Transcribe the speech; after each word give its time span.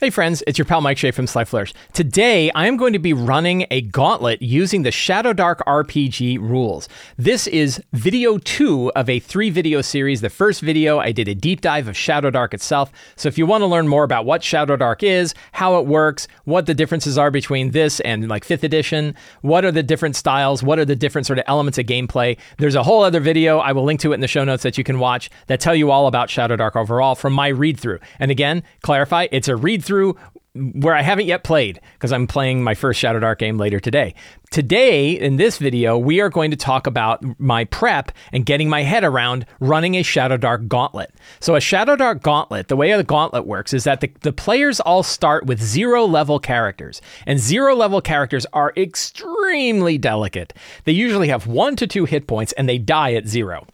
Hey 0.00 0.10
friends, 0.10 0.44
it's 0.46 0.56
your 0.56 0.64
pal 0.64 0.80
Mike 0.80 0.96
Shea 0.96 1.10
from 1.10 1.26
Sly 1.26 1.44
Flourish. 1.44 1.74
Today, 1.92 2.52
I 2.52 2.68
am 2.68 2.76
going 2.76 2.92
to 2.92 3.00
be 3.00 3.12
running 3.12 3.66
a 3.68 3.80
gauntlet 3.80 4.40
using 4.40 4.84
the 4.84 4.92
Shadow 4.92 5.32
Dark 5.32 5.60
RPG 5.66 6.38
rules. 6.38 6.88
This 7.16 7.48
is 7.48 7.82
video 7.92 8.38
two 8.38 8.92
of 8.94 9.08
a 9.08 9.18
three 9.18 9.50
video 9.50 9.80
series. 9.80 10.20
The 10.20 10.30
first 10.30 10.60
video, 10.60 11.00
I 11.00 11.10
did 11.10 11.26
a 11.26 11.34
deep 11.34 11.62
dive 11.62 11.88
of 11.88 11.96
Shadow 11.96 12.30
Dark 12.30 12.54
itself. 12.54 12.92
So 13.16 13.26
if 13.26 13.38
you 13.38 13.44
want 13.44 13.62
to 13.62 13.66
learn 13.66 13.88
more 13.88 14.04
about 14.04 14.24
what 14.24 14.44
Shadow 14.44 14.76
Dark 14.76 15.02
is, 15.02 15.34
how 15.50 15.80
it 15.80 15.86
works, 15.86 16.28
what 16.44 16.66
the 16.66 16.74
differences 16.74 17.18
are 17.18 17.32
between 17.32 17.72
this 17.72 17.98
and 17.98 18.28
like 18.28 18.44
fifth 18.44 18.62
edition, 18.62 19.16
what 19.40 19.64
are 19.64 19.72
the 19.72 19.82
different 19.82 20.14
styles, 20.14 20.62
what 20.62 20.78
are 20.78 20.84
the 20.84 20.94
different 20.94 21.26
sort 21.26 21.40
of 21.40 21.44
elements 21.48 21.76
of 21.76 21.86
gameplay, 21.86 22.38
there's 22.58 22.76
a 22.76 22.84
whole 22.84 23.02
other 23.02 23.18
video. 23.18 23.58
I 23.58 23.72
will 23.72 23.82
link 23.82 23.98
to 24.02 24.12
it 24.12 24.14
in 24.14 24.20
the 24.20 24.28
show 24.28 24.44
notes 24.44 24.62
that 24.62 24.78
you 24.78 24.84
can 24.84 25.00
watch 25.00 25.28
that 25.48 25.58
tell 25.58 25.74
you 25.74 25.90
all 25.90 26.06
about 26.06 26.30
Shadow 26.30 26.54
Dark 26.54 26.76
overall 26.76 27.16
from 27.16 27.32
my 27.32 27.48
read 27.48 27.80
through. 27.80 27.98
And 28.20 28.30
again, 28.30 28.62
clarify, 28.82 29.26
it's 29.32 29.48
a 29.48 29.56
read 29.56 29.87
through 29.88 30.16
where 30.54 30.94
I 30.94 31.02
haven't 31.02 31.26
yet 31.26 31.44
played 31.44 31.80
because 31.94 32.12
I'm 32.12 32.26
playing 32.26 32.62
my 32.62 32.74
first 32.74 32.98
Shadow 33.00 33.20
Dark 33.20 33.38
game 33.38 33.58
later 33.58 33.80
today. 33.80 34.14
Today, 34.50 35.12
in 35.12 35.36
this 35.36 35.58
video, 35.58 35.96
we 35.96 36.20
are 36.20 36.30
going 36.30 36.50
to 36.50 36.56
talk 36.56 36.86
about 36.86 37.22
my 37.38 37.64
prep 37.64 38.12
and 38.32 38.46
getting 38.46 38.68
my 38.68 38.82
head 38.82 39.04
around 39.04 39.46
running 39.60 39.94
a 39.94 40.02
Shadow 40.02 40.36
Dark 40.36 40.66
gauntlet. 40.66 41.12
So, 41.40 41.54
a 41.54 41.60
Shadow 41.60 41.96
Dark 41.96 42.22
gauntlet, 42.22 42.68
the 42.68 42.76
way 42.76 42.94
the 42.96 43.04
gauntlet 43.04 43.46
works 43.46 43.72
is 43.72 43.84
that 43.84 44.00
the, 44.00 44.10
the 44.22 44.32
players 44.32 44.80
all 44.80 45.02
start 45.02 45.46
with 45.46 45.62
zero 45.62 46.04
level 46.06 46.38
characters, 46.38 47.00
and 47.26 47.38
zero 47.38 47.74
level 47.74 48.00
characters 48.00 48.46
are 48.52 48.72
extremely 48.76 49.98
delicate. 49.98 50.54
They 50.84 50.92
usually 50.92 51.28
have 51.28 51.46
one 51.46 51.76
to 51.76 51.86
two 51.86 52.04
hit 52.04 52.26
points 52.26 52.52
and 52.52 52.68
they 52.68 52.78
die 52.78 53.14
at 53.14 53.28
zero 53.28 53.66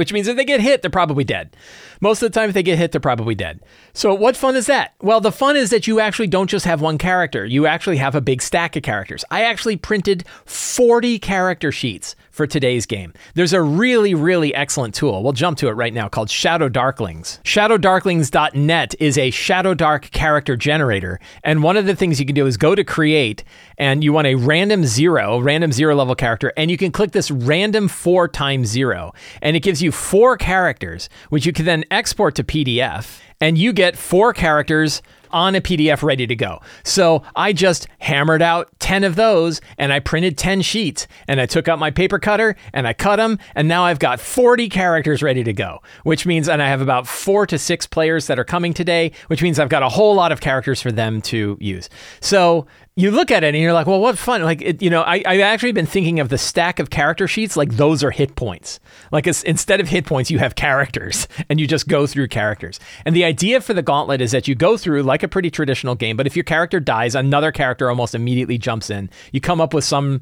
which 0.00 0.14
means 0.14 0.28
if 0.28 0.36
they 0.38 0.46
get 0.46 0.62
hit, 0.62 0.80
they're 0.80 0.90
probably 0.90 1.24
dead. 1.24 1.54
Most 2.00 2.22
of 2.22 2.32
the 2.32 2.40
time, 2.40 2.48
if 2.48 2.54
they 2.54 2.62
get 2.62 2.78
hit, 2.78 2.90
they're 2.90 3.02
probably 3.02 3.34
dead. 3.34 3.60
So, 3.92 4.14
what 4.14 4.34
fun 4.34 4.56
is 4.56 4.64
that? 4.64 4.94
Well, 5.02 5.20
the 5.20 5.30
fun 5.30 5.56
is 5.56 5.68
that 5.68 5.86
you 5.86 6.00
actually 6.00 6.28
don't 6.28 6.48
just 6.48 6.64
have 6.64 6.80
one 6.80 6.96
character, 6.96 7.44
you 7.44 7.66
actually 7.66 7.98
have 7.98 8.14
a 8.14 8.22
big 8.22 8.40
stack 8.40 8.76
of 8.76 8.82
characters. 8.82 9.26
I 9.30 9.42
actually 9.42 9.76
printed 9.76 10.24
40 10.46 11.18
character 11.18 11.70
sheets 11.70 12.16
for 12.30 12.46
today's 12.46 12.86
game. 12.86 13.12
There's 13.34 13.52
a 13.52 13.60
really, 13.60 14.14
really 14.14 14.54
excellent 14.54 14.94
tool. 14.94 15.22
We'll 15.22 15.34
jump 15.34 15.58
to 15.58 15.68
it 15.68 15.72
right 15.72 15.92
now 15.92 16.08
called 16.08 16.30
Shadow 16.30 16.70
Darklings. 16.70 17.42
ShadowDarklings.net 17.42 18.94
is 18.98 19.18
a 19.18 19.30
Shadow 19.30 19.74
Dark 19.74 20.10
character 20.12 20.56
generator. 20.56 21.20
And 21.44 21.62
one 21.62 21.76
of 21.76 21.84
the 21.84 21.94
things 21.94 22.18
you 22.18 22.24
can 22.24 22.34
do 22.34 22.46
is 22.46 22.56
go 22.56 22.74
to 22.74 22.82
create 22.82 23.44
and 23.76 24.02
you 24.02 24.14
want 24.14 24.26
a 24.26 24.36
random 24.36 24.86
zero, 24.86 25.38
random 25.38 25.70
zero 25.70 25.94
level 25.94 26.14
character, 26.14 26.50
and 26.56 26.70
you 26.70 26.78
can 26.78 26.92
click 26.92 27.10
this 27.10 27.30
random 27.30 27.88
four 27.88 28.26
times 28.26 28.68
zero. 28.68 29.12
And 29.42 29.54
it 29.54 29.60
gives 29.60 29.82
you 29.82 29.89
four 29.90 30.36
characters, 30.36 31.08
which 31.28 31.46
you 31.46 31.52
can 31.52 31.64
then 31.64 31.84
export 31.90 32.34
to 32.36 32.44
PDF. 32.44 33.20
And 33.40 33.56
you 33.56 33.72
get 33.72 33.96
four 33.96 34.32
characters 34.32 35.02
on 35.32 35.54
a 35.54 35.60
PDF 35.60 36.02
ready 36.02 36.26
to 36.26 36.36
go. 36.36 36.60
So 36.84 37.22
I 37.36 37.52
just 37.52 37.88
hammered 37.98 38.42
out 38.42 38.68
10 38.80 39.04
of 39.04 39.16
those 39.16 39.60
and 39.78 39.92
I 39.92 40.00
printed 40.00 40.36
10 40.38 40.62
sheets 40.62 41.06
and 41.28 41.40
I 41.40 41.46
took 41.46 41.68
out 41.68 41.78
my 41.78 41.90
paper 41.90 42.18
cutter 42.18 42.56
and 42.72 42.86
I 42.86 42.92
cut 42.92 43.16
them 43.16 43.38
and 43.54 43.68
now 43.68 43.84
I've 43.84 43.98
got 43.98 44.20
40 44.20 44.68
characters 44.68 45.22
ready 45.22 45.44
to 45.44 45.52
go, 45.52 45.82
which 46.04 46.26
means, 46.26 46.48
and 46.48 46.62
I 46.62 46.68
have 46.68 46.80
about 46.80 47.06
four 47.06 47.46
to 47.46 47.58
six 47.58 47.86
players 47.86 48.26
that 48.26 48.38
are 48.38 48.44
coming 48.44 48.72
today, 48.74 49.12
which 49.28 49.42
means 49.42 49.58
I've 49.58 49.68
got 49.68 49.82
a 49.82 49.88
whole 49.88 50.14
lot 50.14 50.32
of 50.32 50.40
characters 50.40 50.80
for 50.82 50.92
them 50.92 51.20
to 51.22 51.56
use. 51.60 51.88
So 52.20 52.66
you 52.96 53.10
look 53.10 53.30
at 53.30 53.44
it 53.44 53.54
and 53.54 53.56
you're 53.56 53.72
like, 53.72 53.86
well, 53.86 54.00
what 54.00 54.18
fun. 54.18 54.42
Like, 54.42 54.60
it, 54.60 54.82
you 54.82 54.90
know, 54.90 55.02
I, 55.02 55.22
I've 55.24 55.40
actually 55.40 55.72
been 55.72 55.86
thinking 55.86 56.20
of 56.20 56.28
the 56.28 56.36
stack 56.36 56.78
of 56.78 56.90
character 56.90 57.26
sheets 57.26 57.56
like 57.56 57.76
those 57.76 58.04
are 58.04 58.10
hit 58.10 58.36
points. 58.36 58.78
Like, 59.10 59.26
instead 59.26 59.80
of 59.80 59.88
hit 59.88 60.04
points, 60.04 60.30
you 60.30 60.38
have 60.38 60.54
characters 60.54 61.26
and 61.48 61.58
you 61.58 61.66
just 61.66 61.88
go 61.88 62.06
through 62.06 62.28
characters. 62.28 62.78
And 63.04 63.16
the 63.16 63.24
idea 63.24 63.60
for 63.60 63.74
the 63.74 63.82
gauntlet 63.82 64.20
is 64.20 64.32
that 64.32 64.48
you 64.48 64.54
go 64.54 64.76
through 64.76 65.02
like 65.02 65.19
a 65.22 65.28
pretty 65.28 65.50
traditional 65.50 65.94
game, 65.94 66.16
but 66.16 66.26
if 66.26 66.36
your 66.36 66.44
character 66.44 66.80
dies, 66.80 67.14
another 67.14 67.52
character 67.52 67.88
almost 67.88 68.14
immediately 68.14 68.58
jumps 68.58 68.90
in. 68.90 69.10
You 69.32 69.40
come 69.40 69.60
up 69.60 69.74
with 69.74 69.84
some 69.84 70.20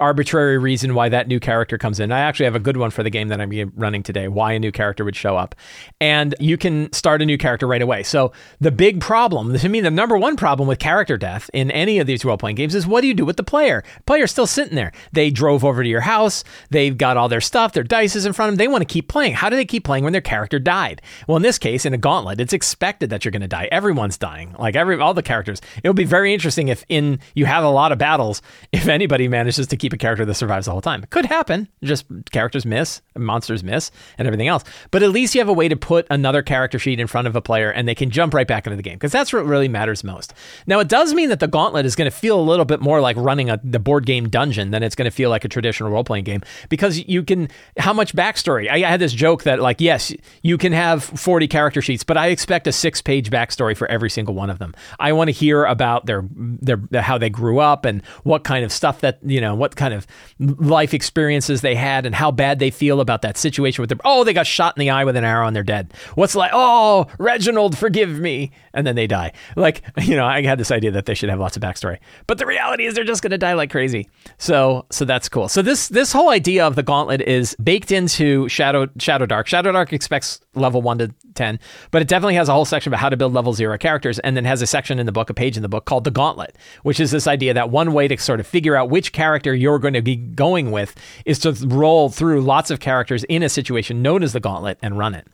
arbitrary 0.00 0.58
reason 0.58 0.94
why 0.94 1.08
that 1.08 1.28
new 1.28 1.38
character 1.38 1.78
comes 1.78 2.00
in. 2.00 2.10
I 2.10 2.20
actually 2.20 2.46
have 2.46 2.56
a 2.56 2.60
good 2.60 2.76
one 2.76 2.90
for 2.90 3.02
the 3.02 3.10
game 3.10 3.28
that 3.28 3.40
I'm 3.40 3.72
running 3.76 4.02
today, 4.02 4.28
why 4.28 4.52
a 4.52 4.58
new 4.58 4.72
character 4.72 5.04
would 5.04 5.16
show 5.16 5.36
up. 5.36 5.54
And 6.00 6.34
you 6.40 6.56
can 6.56 6.92
start 6.92 7.22
a 7.22 7.26
new 7.26 7.38
character 7.38 7.66
right 7.66 7.82
away. 7.82 8.02
So 8.02 8.32
the 8.60 8.70
big 8.70 9.00
problem, 9.00 9.56
to 9.56 9.68
me, 9.68 9.80
the 9.80 9.90
number 9.90 10.16
one 10.16 10.36
problem 10.36 10.68
with 10.68 10.78
character 10.78 11.16
death 11.16 11.50
in 11.52 11.70
any 11.70 11.98
of 11.98 12.06
these 12.06 12.24
role 12.24 12.38
playing 12.38 12.56
games 12.56 12.74
is 12.74 12.86
what 12.86 13.02
do 13.02 13.06
you 13.06 13.14
do 13.14 13.24
with 13.24 13.36
the 13.36 13.44
player? 13.44 13.84
Player's 14.06 14.30
still 14.30 14.46
sitting 14.46 14.74
there. 14.74 14.92
They 15.12 15.30
drove 15.30 15.64
over 15.64 15.82
to 15.82 15.88
your 15.88 16.00
house, 16.00 16.44
they've 16.70 16.96
got 16.96 17.16
all 17.16 17.28
their 17.28 17.40
stuff, 17.40 17.72
their 17.72 17.84
dice 17.84 18.16
is 18.16 18.26
in 18.26 18.32
front 18.32 18.48
of 18.48 18.58
them. 18.58 18.64
They 18.64 18.68
want 18.68 18.82
to 18.82 18.92
keep 18.92 19.08
playing. 19.08 19.34
How 19.34 19.50
do 19.50 19.56
they 19.56 19.64
keep 19.64 19.84
playing 19.84 20.04
when 20.04 20.12
their 20.12 20.22
character 20.22 20.58
died? 20.58 21.02
Well, 21.26 21.36
in 21.36 21.42
this 21.42 21.58
case, 21.58 21.84
in 21.84 21.94
a 21.94 21.98
gauntlet, 21.98 22.40
it's 22.40 22.52
expected 22.52 23.10
that 23.10 23.24
you're 23.24 23.32
going 23.32 23.42
to 23.42 23.48
die. 23.48 23.68
Everyone's 23.70 24.16
dying. 24.18 24.54
Like 24.58 24.76
every 24.76 25.00
all 25.00 25.14
the 25.14 25.22
characters. 25.22 25.60
It'll 25.82 25.94
be 25.94 26.04
very 26.04 26.32
interesting 26.32 26.68
if 26.68 26.84
in 26.88 27.20
you 27.34 27.46
have 27.46 27.64
a 27.64 27.70
lot 27.70 27.92
of 27.92 27.98
battles, 27.98 28.42
if 28.72 28.88
anybody 28.88 29.28
manages 29.28 29.66
to 29.66 29.76
keep 29.76 29.89
keep 29.90 29.98
a 29.98 30.02
character 30.02 30.24
that 30.24 30.34
survives 30.34 30.66
the 30.66 30.72
whole 30.72 30.80
time. 30.80 31.02
It 31.02 31.10
could 31.10 31.26
happen. 31.26 31.68
Just 31.82 32.06
characters 32.30 32.64
miss, 32.64 33.02
monsters 33.16 33.64
miss, 33.64 33.90
and 34.18 34.26
everything 34.28 34.48
else. 34.48 34.62
But 34.90 35.02
at 35.02 35.10
least 35.10 35.34
you 35.34 35.40
have 35.40 35.48
a 35.48 35.52
way 35.52 35.68
to 35.68 35.76
put 35.76 36.06
another 36.10 36.42
character 36.42 36.78
sheet 36.78 37.00
in 37.00 37.06
front 37.06 37.26
of 37.26 37.34
a 37.34 37.40
player 37.40 37.70
and 37.70 37.88
they 37.88 37.94
can 37.94 38.10
jump 38.10 38.34
right 38.34 38.46
back 38.46 38.66
into 38.66 38.76
the 38.76 38.82
game 38.82 38.94
because 38.94 39.12
that's 39.12 39.32
what 39.32 39.44
really 39.44 39.68
matters 39.68 40.04
most. 40.04 40.32
Now, 40.66 40.78
it 40.78 40.88
does 40.88 41.12
mean 41.12 41.28
that 41.30 41.40
the 41.40 41.48
gauntlet 41.48 41.86
is 41.86 41.96
going 41.96 42.10
to 42.10 42.16
feel 42.16 42.38
a 42.38 42.42
little 42.42 42.64
bit 42.64 42.80
more 42.80 43.00
like 43.00 43.16
running 43.16 43.50
a, 43.50 43.60
the 43.64 43.78
board 43.78 44.06
game 44.06 44.28
dungeon 44.28 44.70
than 44.70 44.82
it's 44.82 44.94
going 44.94 45.10
to 45.10 45.14
feel 45.14 45.30
like 45.30 45.44
a 45.44 45.48
traditional 45.48 45.90
role 45.90 46.04
playing 46.04 46.24
game 46.24 46.42
because 46.68 46.98
you 47.08 47.22
can, 47.22 47.48
how 47.78 47.92
much 47.92 48.14
backstory? 48.14 48.70
I, 48.70 48.86
I 48.86 48.90
had 48.90 49.00
this 49.00 49.12
joke 49.12 49.42
that, 49.44 49.60
like, 49.60 49.80
yes, 49.80 50.12
you 50.42 50.56
can 50.56 50.72
have 50.72 51.02
40 51.02 51.48
character 51.48 51.82
sheets, 51.82 52.04
but 52.04 52.16
I 52.16 52.28
expect 52.28 52.66
a 52.66 52.72
six 52.72 53.02
page 53.02 53.30
backstory 53.30 53.76
for 53.76 53.88
every 53.88 54.10
single 54.10 54.34
one 54.34 54.50
of 54.50 54.58
them. 54.58 54.74
I 54.98 55.12
want 55.12 55.28
to 55.28 55.32
hear 55.32 55.64
about 55.64 56.06
their, 56.06 56.24
their, 56.30 56.80
how 57.00 57.18
they 57.18 57.30
grew 57.30 57.58
up 57.58 57.84
and 57.84 58.04
what 58.22 58.44
kind 58.44 58.64
of 58.64 58.72
stuff 58.72 59.00
that, 59.00 59.18
you 59.24 59.40
know, 59.40 59.54
what 59.54 59.74
kind 59.80 59.94
of 59.94 60.06
life 60.38 60.92
experiences 60.92 61.62
they 61.62 61.74
had 61.74 62.04
and 62.04 62.14
how 62.14 62.30
bad 62.30 62.58
they 62.58 62.70
feel 62.70 63.00
about 63.00 63.22
that 63.22 63.38
situation 63.38 63.80
with 63.80 63.88
their 63.88 63.98
oh 64.04 64.24
they 64.24 64.34
got 64.34 64.46
shot 64.46 64.76
in 64.76 64.80
the 64.80 64.90
eye 64.90 65.04
with 65.04 65.16
an 65.16 65.24
arrow 65.24 65.46
and 65.46 65.56
they're 65.56 65.62
dead. 65.62 65.92
What's 66.16 66.34
like 66.36 66.50
oh 66.52 67.06
reginald 67.18 67.78
forgive 67.78 68.20
me. 68.20 68.52
And 68.74 68.86
then 68.86 68.94
they 68.94 69.06
die. 69.06 69.32
Like 69.56 69.82
you 70.02 70.16
know 70.16 70.26
i 70.26 70.42
had 70.42 70.58
this 70.58 70.70
idea 70.70 70.90
that 70.90 71.06
they 71.06 71.14
should 71.14 71.30
have 71.30 71.40
lots 71.40 71.56
of 71.56 71.62
backstory. 71.62 71.98
But 72.26 72.36
the 72.36 72.46
reality 72.46 72.84
is 72.84 72.94
they're 72.94 73.04
just 73.04 73.22
going 73.22 73.30
to 73.30 73.38
die 73.38 73.54
like 73.54 73.70
crazy. 73.70 74.08
So 74.36 74.84
so 74.90 75.06
that's 75.06 75.28
cool. 75.28 75.48
So 75.48 75.62
this 75.62 75.88
this 75.88 76.12
whole 76.12 76.28
idea 76.28 76.66
of 76.66 76.76
the 76.76 76.82
gauntlet 76.82 77.22
is 77.22 77.56
baked 77.56 77.90
into 77.90 78.46
shadow 78.48 78.86
shadow 78.98 79.24
dark. 79.24 79.46
Shadow 79.46 79.72
dark 79.72 79.94
expects 79.94 80.40
level 80.54 80.82
1 80.82 80.98
to 80.98 81.14
10 81.34 81.58
but 81.90 82.02
it 82.02 82.08
definitely 82.08 82.34
has 82.34 82.48
a 82.48 82.52
whole 82.52 82.64
section 82.64 82.90
about 82.90 83.00
how 83.00 83.08
to 83.08 83.16
build 83.16 83.32
level 83.32 83.52
0 83.52 83.76
characters 83.78 84.18
and 84.20 84.36
then 84.36 84.44
has 84.44 84.62
a 84.62 84.66
section 84.66 84.98
in 84.98 85.06
the 85.06 85.12
book 85.12 85.30
a 85.30 85.34
page 85.34 85.56
in 85.56 85.62
the 85.62 85.68
book 85.68 85.84
called 85.84 86.04
the 86.04 86.10
gauntlet 86.10 86.56
which 86.82 87.00
is 87.00 87.10
this 87.10 87.26
idea 87.26 87.54
that 87.54 87.70
one 87.70 87.92
way 87.92 88.08
to 88.08 88.16
sort 88.18 88.40
of 88.40 88.46
figure 88.46 88.76
out 88.76 88.90
which 88.90 89.12
character 89.12 89.54
you're 89.54 89.78
going 89.78 89.94
to 89.94 90.02
be 90.02 90.16
going 90.16 90.70
with 90.70 90.94
is 91.24 91.38
to 91.38 91.52
roll 91.66 92.08
through 92.08 92.40
lots 92.40 92.70
of 92.70 92.80
characters 92.80 93.24
in 93.24 93.42
a 93.42 93.48
situation 93.48 94.02
known 94.02 94.22
as 94.22 94.32
the 94.32 94.40
gauntlet 94.40 94.78
and 94.82 94.98
run 94.98 95.14
it. 95.14 95.26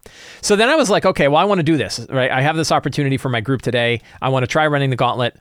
So 0.42 0.56
then 0.56 0.68
I 0.68 0.76
was 0.76 0.90
like, 0.90 1.04
okay, 1.06 1.28
well, 1.28 1.38
I 1.38 1.44
want 1.44 1.58
to 1.58 1.62
do 1.64 1.76
this, 1.76 2.06
right? 2.10 2.30
I 2.30 2.42
have 2.42 2.56
this 2.56 2.72
opportunity 2.72 3.16
for 3.16 3.28
my 3.28 3.40
group 3.40 3.62
today. 3.62 4.00
I 4.20 4.28
want 4.28 4.42
to 4.42 4.46
try 4.46 4.66
running 4.66 4.90
the 4.90 4.96
gauntlet 4.96 5.36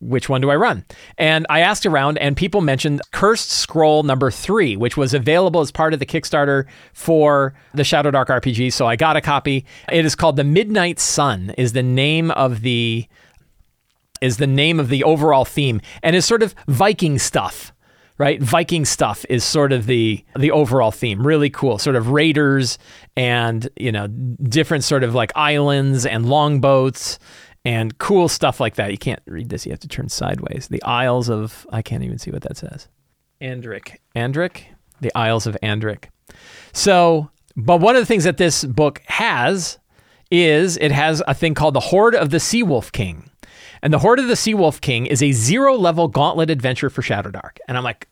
which 0.00 0.28
one 0.28 0.40
do 0.40 0.50
I 0.50 0.56
run? 0.56 0.84
And 1.18 1.46
I 1.48 1.60
asked 1.60 1.86
around, 1.86 2.18
and 2.18 2.36
people 2.36 2.60
mentioned 2.60 3.00
Cursed 3.12 3.50
Scroll 3.50 4.02
number 4.02 4.30
three, 4.30 4.76
which 4.76 4.96
was 4.96 5.14
available 5.14 5.60
as 5.60 5.70
part 5.70 5.92
of 5.92 6.00
the 6.00 6.06
Kickstarter 6.06 6.66
for 6.92 7.54
the 7.74 7.84
Shadow 7.84 8.10
Dark 8.10 8.28
RPG. 8.28 8.72
So 8.72 8.86
I 8.86 8.96
got 8.96 9.16
a 9.16 9.20
copy. 9.20 9.64
It 9.90 10.04
is 10.04 10.14
called 10.14 10.36
The 10.36 10.44
Midnight 10.44 10.98
Sun, 10.98 11.54
is 11.56 11.72
the 11.72 11.82
name 11.82 12.30
of 12.32 12.62
the 12.62 13.06
is 14.20 14.36
the 14.36 14.46
name 14.46 14.78
of 14.78 14.90
the 14.90 15.02
overall 15.02 15.46
theme, 15.46 15.80
and 16.02 16.14
is 16.14 16.26
sort 16.26 16.42
of 16.42 16.54
Viking 16.68 17.18
stuff 17.18 17.72
right? 18.20 18.42
Viking 18.42 18.84
stuff 18.84 19.24
is 19.30 19.42
sort 19.42 19.72
of 19.72 19.86
the 19.86 20.22
the 20.36 20.50
overall 20.50 20.90
theme. 20.90 21.26
Really 21.26 21.48
cool, 21.48 21.78
sort 21.78 21.96
of 21.96 22.08
raiders 22.08 22.78
and 23.16 23.66
you 23.76 23.90
know 23.90 24.08
different 24.08 24.84
sort 24.84 25.04
of 25.04 25.14
like 25.14 25.32
islands 25.34 26.04
and 26.04 26.26
longboats 26.26 27.18
and 27.64 27.98
cool 27.98 28.28
stuff 28.28 28.60
like 28.60 28.76
that. 28.76 28.90
You 28.90 28.98
can't 28.98 29.22
read 29.26 29.48
this; 29.48 29.66
you 29.66 29.72
have 29.72 29.80
to 29.80 29.88
turn 29.88 30.08
sideways. 30.08 30.68
The 30.68 30.82
Isles 30.82 31.28
of 31.28 31.66
I 31.70 31.82
can't 31.82 32.02
even 32.02 32.18
see 32.18 32.30
what 32.30 32.42
that 32.42 32.56
says. 32.56 32.88
Andric, 33.40 33.98
Andric, 34.14 34.64
the 35.00 35.12
Isles 35.16 35.46
of 35.46 35.56
Andric. 35.62 36.04
So, 36.72 37.30
but 37.56 37.80
one 37.80 37.96
of 37.96 38.02
the 38.02 38.06
things 38.06 38.24
that 38.24 38.36
this 38.36 38.64
book 38.64 39.02
has 39.06 39.78
is 40.30 40.76
it 40.76 40.92
has 40.92 41.22
a 41.26 41.34
thing 41.34 41.54
called 41.54 41.74
the 41.74 41.80
Hoard 41.80 42.14
of 42.14 42.30
the 42.30 42.38
Seawolf 42.38 42.92
King. 42.92 43.30
And 43.82 43.92
the 43.92 43.98
Hoard 43.98 44.18
of 44.18 44.28
the 44.28 44.34
Seawolf 44.34 44.80
King 44.80 45.06
is 45.06 45.22
a 45.22 45.32
zero 45.32 45.74
level 45.74 46.08
gauntlet 46.08 46.50
adventure 46.50 46.90
for 46.90 47.02
Shadowdark. 47.02 47.58
And 47.66 47.76
I'm 47.76 47.84
like, 47.84 48.08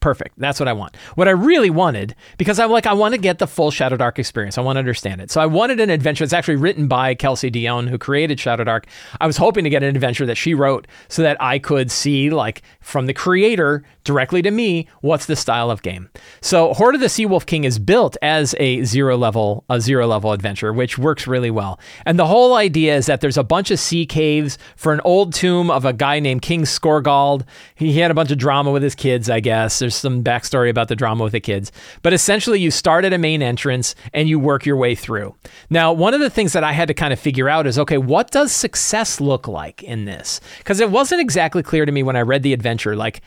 Perfect. 0.00 0.38
That's 0.38 0.60
what 0.60 0.68
I 0.68 0.72
want. 0.72 0.96
What 1.14 1.26
I 1.28 1.32
really 1.32 1.70
wanted, 1.70 2.14
because 2.38 2.58
I'm 2.58 2.70
like, 2.70 2.86
I 2.86 2.92
want 2.92 3.14
to 3.14 3.20
get 3.20 3.38
the 3.38 3.46
full 3.46 3.70
Shadow 3.70 3.96
Dark 3.96 4.18
experience. 4.18 4.58
I 4.58 4.60
want 4.60 4.76
to 4.76 4.80
understand 4.80 5.20
it. 5.20 5.30
So 5.30 5.40
I 5.40 5.46
wanted 5.46 5.80
an 5.80 5.90
adventure 5.90 6.24
that's 6.24 6.32
actually 6.32 6.56
written 6.56 6.86
by 6.86 7.14
Kelsey 7.14 7.50
Dionne, 7.50 7.88
who 7.88 7.98
created 7.98 8.38
Shadow 8.38 8.64
Dark. 8.64 8.86
I 9.20 9.26
was 9.26 9.36
hoping 9.36 9.64
to 9.64 9.70
get 9.70 9.82
an 9.82 9.94
adventure 9.94 10.26
that 10.26 10.36
she 10.36 10.54
wrote 10.54 10.86
so 11.08 11.22
that 11.22 11.36
I 11.40 11.58
could 11.58 11.90
see, 11.90 12.30
like, 12.30 12.62
from 12.80 13.06
the 13.06 13.14
creator 13.14 13.84
directly 14.04 14.40
to 14.42 14.50
me, 14.50 14.86
what's 15.00 15.26
the 15.26 15.34
style 15.34 15.70
of 15.70 15.82
game. 15.82 16.08
So 16.40 16.74
Hoard 16.74 16.94
of 16.94 17.00
the 17.00 17.08
Seawolf 17.08 17.46
King 17.46 17.64
is 17.64 17.78
built 17.78 18.16
as 18.22 18.54
a 18.60 18.84
zero 18.84 19.16
level, 19.16 19.64
a 19.68 19.80
zero 19.80 20.06
level 20.06 20.32
adventure, 20.32 20.72
which 20.72 20.96
works 20.96 21.26
really 21.26 21.50
well. 21.50 21.80
And 22.04 22.18
the 22.18 22.26
whole 22.26 22.54
idea 22.54 22.96
is 22.96 23.06
that 23.06 23.20
there's 23.20 23.36
a 23.36 23.42
bunch 23.42 23.70
of 23.70 23.80
sea 23.80 24.06
caves 24.06 24.58
for 24.76 24.92
an 24.92 25.00
old 25.04 25.34
tomb 25.34 25.70
of 25.70 25.84
a 25.84 25.92
guy 25.92 26.20
named 26.20 26.42
King 26.42 26.62
Skorgald. 26.62 27.44
He, 27.74 27.92
he 27.92 27.98
had 27.98 28.10
a 28.10 28.14
bunch 28.14 28.30
of 28.30 28.38
drama 28.38 28.70
with 28.70 28.82
his 28.82 28.94
kids, 28.94 29.28
I 29.28 29.40
guess. 29.40 29.80
There's 29.80 29.95
some 29.96 30.22
backstory 30.22 30.70
about 30.70 30.88
the 30.88 30.96
drama 30.96 31.24
with 31.24 31.32
the 31.32 31.40
kids. 31.40 31.72
But 32.02 32.12
essentially, 32.12 32.60
you 32.60 32.70
start 32.70 33.04
at 33.04 33.12
a 33.12 33.18
main 33.18 33.42
entrance 33.42 33.94
and 34.12 34.28
you 34.28 34.38
work 34.38 34.66
your 34.66 34.76
way 34.76 34.94
through. 34.94 35.34
Now, 35.70 35.92
one 35.92 36.14
of 36.14 36.20
the 36.20 36.30
things 36.30 36.52
that 36.52 36.64
I 36.64 36.72
had 36.72 36.88
to 36.88 36.94
kind 36.94 37.12
of 37.12 37.18
figure 37.18 37.48
out 37.48 37.66
is 37.66 37.78
okay, 37.78 37.98
what 37.98 38.30
does 38.30 38.52
success 38.52 39.20
look 39.20 39.48
like 39.48 39.82
in 39.82 40.04
this? 40.04 40.40
Because 40.58 40.80
it 40.80 40.90
wasn't 40.90 41.20
exactly 41.20 41.62
clear 41.62 41.84
to 41.86 41.92
me 41.92 42.02
when 42.02 42.16
I 42.16 42.22
read 42.22 42.42
the 42.42 42.52
adventure. 42.52 42.96
Like, 42.96 43.22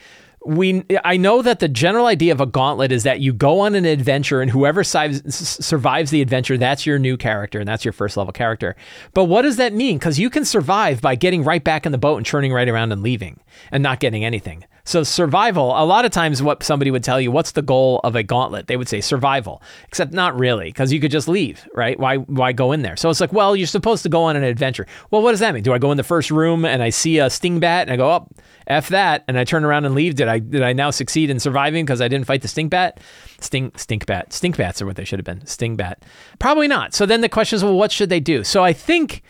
we 0.46 0.84
I 1.04 1.18
know 1.18 1.42
that 1.42 1.60
the 1.60 1.68
general 1.68 2.06
idea 2.06 2.32
of 2.32 2.40
a 2.40 2.46
gauntlet 2.46 2.92
is 2.92 3.02
that 3.02 3.20
you 3.20 3.34
go 3.34 3.60
on 3.60 3.74
an 3.74 3.84
adventure 3.84 4.40
and 4.40 4.50
whoever 4.50 4.82
survives, 4.82 6.10
the 6.10 6.22
adventure 6.22 6.56
that's 6.56 6.86
your 6.86 6.98
new 6.98 7.18
character 7.18 7.58
and 7.58 7.68
that's 7.68 7.84
your 7.84 7.92
first 7.92 8.16
level 8.16 8.32
character. 8.32 8.74
But 9.12 9.24
what 9.24 9.42
does 9.42 9.56
that 9.56 9.74
mean? 9.74 9.98
Cuz 9.98 10.18
you 10.18 10.30
can 10.30 10.46
survive 10.46 11.02
by 11.02 11.14
getting 11.14 11.44
right 11.44 11.62
back 11.62 11.84
in 11.84 11.92
the 11.92 11.98
boat 11.98 12.16
and 12.16 12.24
turning 12.24 12.54
right 12.54 12.70
around 12.70 12.90
and 12.90 13.02
leaving 13.02 13.40
and 13.70 13.82
not 13.82 14.00
getting 14.00 14.24
anything. 14.24 14.64
So 14.90 15.04
survival, 15.04 15.70
a 15.80 15.86
lot 15.86 16.04
of 16.04 16.10
times 16.10 16.42
what 16.42 16.64
somebody 16.64 16.90
would 16.90 17.04
tell 17.04 17.20
you, 17.20 17.30
what's 17.30 17.52
the 17.52 17.62
goal 17.62 18.00
of 18.02 18.16
a 18.16 18.24
gauntlet? 18.24 18.66
They 18.66 18.76
would 18.76 18.88
say 18.88 19.00
survival, 19.00 19.62
except 19.86 20.12
not 20.12 20.36
really, 20.36 20.64
because 20.64 20.92
you 20.92 20.98
could 20.98 21.12
just 21.12 21.28
leave, 21.28 21.64
right? 21.76 21.96
Why 21.96 22.16
why 22.16 22.50
go 22.50 22.72
in 22.72 22.82
there? 22.82 22.96
So 22.96 23.08
it's 23.08 23.20
like, 23.20 23.32
well, 23.32 23.54
you're 23.54 23.68
supposed 23.68 24.02
to 24.02 24.08
go 24.08 24.24
on 24.24 24.34
an 24.34 24.42
adventure. 24.42 24.88
Well, 25.12 25.22
what 25.22 25.30
does 25.30 25.38
that 25.38 25.54
mean? 25.54 25.62
Do 25.62 25.72
I 25.72 25.78
go 25.78 25.92
in 25.92 25.96
the 25.96 26.02
first 26.02 26.32
room 26.32 26.64
and 26.64 26.82
I 26.82 26.90
see 26.90 27.18
a 27.18 27.30
sting 27.30 27.60
bat 27.60 27.82
and 27.82 27.92
I 27.92 27.96
go, 27.98 28.10
oh, 28.10 28.28
F 28.66 28.88
that, 28.88 29.22
and 29.28 29.38
I 29.38 29.44
turn 29.44 29.64
around 29.64 29.84
and 29.84 29.94
leave? 29.94 30.16
Did 30.16 30.26
I 30.26 30.40
did 30.40 30.62
I 30.62 30.72
now 30.72 30.90
succeed 30.90 31.30
in 31.30 31.38
surviving 31.38 31.84
because 31.84 32.00
I 32.00 32.08
didn't 32.08 32.26
fight 32.26 32.42
the 32.42 32.48
stinkbat? 32.48 32.98
Stink 33.40 34.06
bat. 34.06 34.32
Stink 34.32 34.56
bats 34.56 34.82
are 34.82 34.86
what 34.86 34.96
they 34.96 35.04
should 35.04 35.20
have 35.20 35.24
been. 35.24 35.46
Sting 35.46 35.76
bat. 35.76 36.04
Probably 36.40 36.66
not. 36.66 36.94
So 36.94 37.06
then 37.06 37.20
the 37.20 37.28
question 37.28 37.54
is, 37.54 37.62
well, 37.62 37.76
what 37.76 37.92
should 37.92 38.08
they 38.08 38.18
do? 38.18 38.42
So 38.42 38.64
I 38.64 38.72
think 38.72 39.22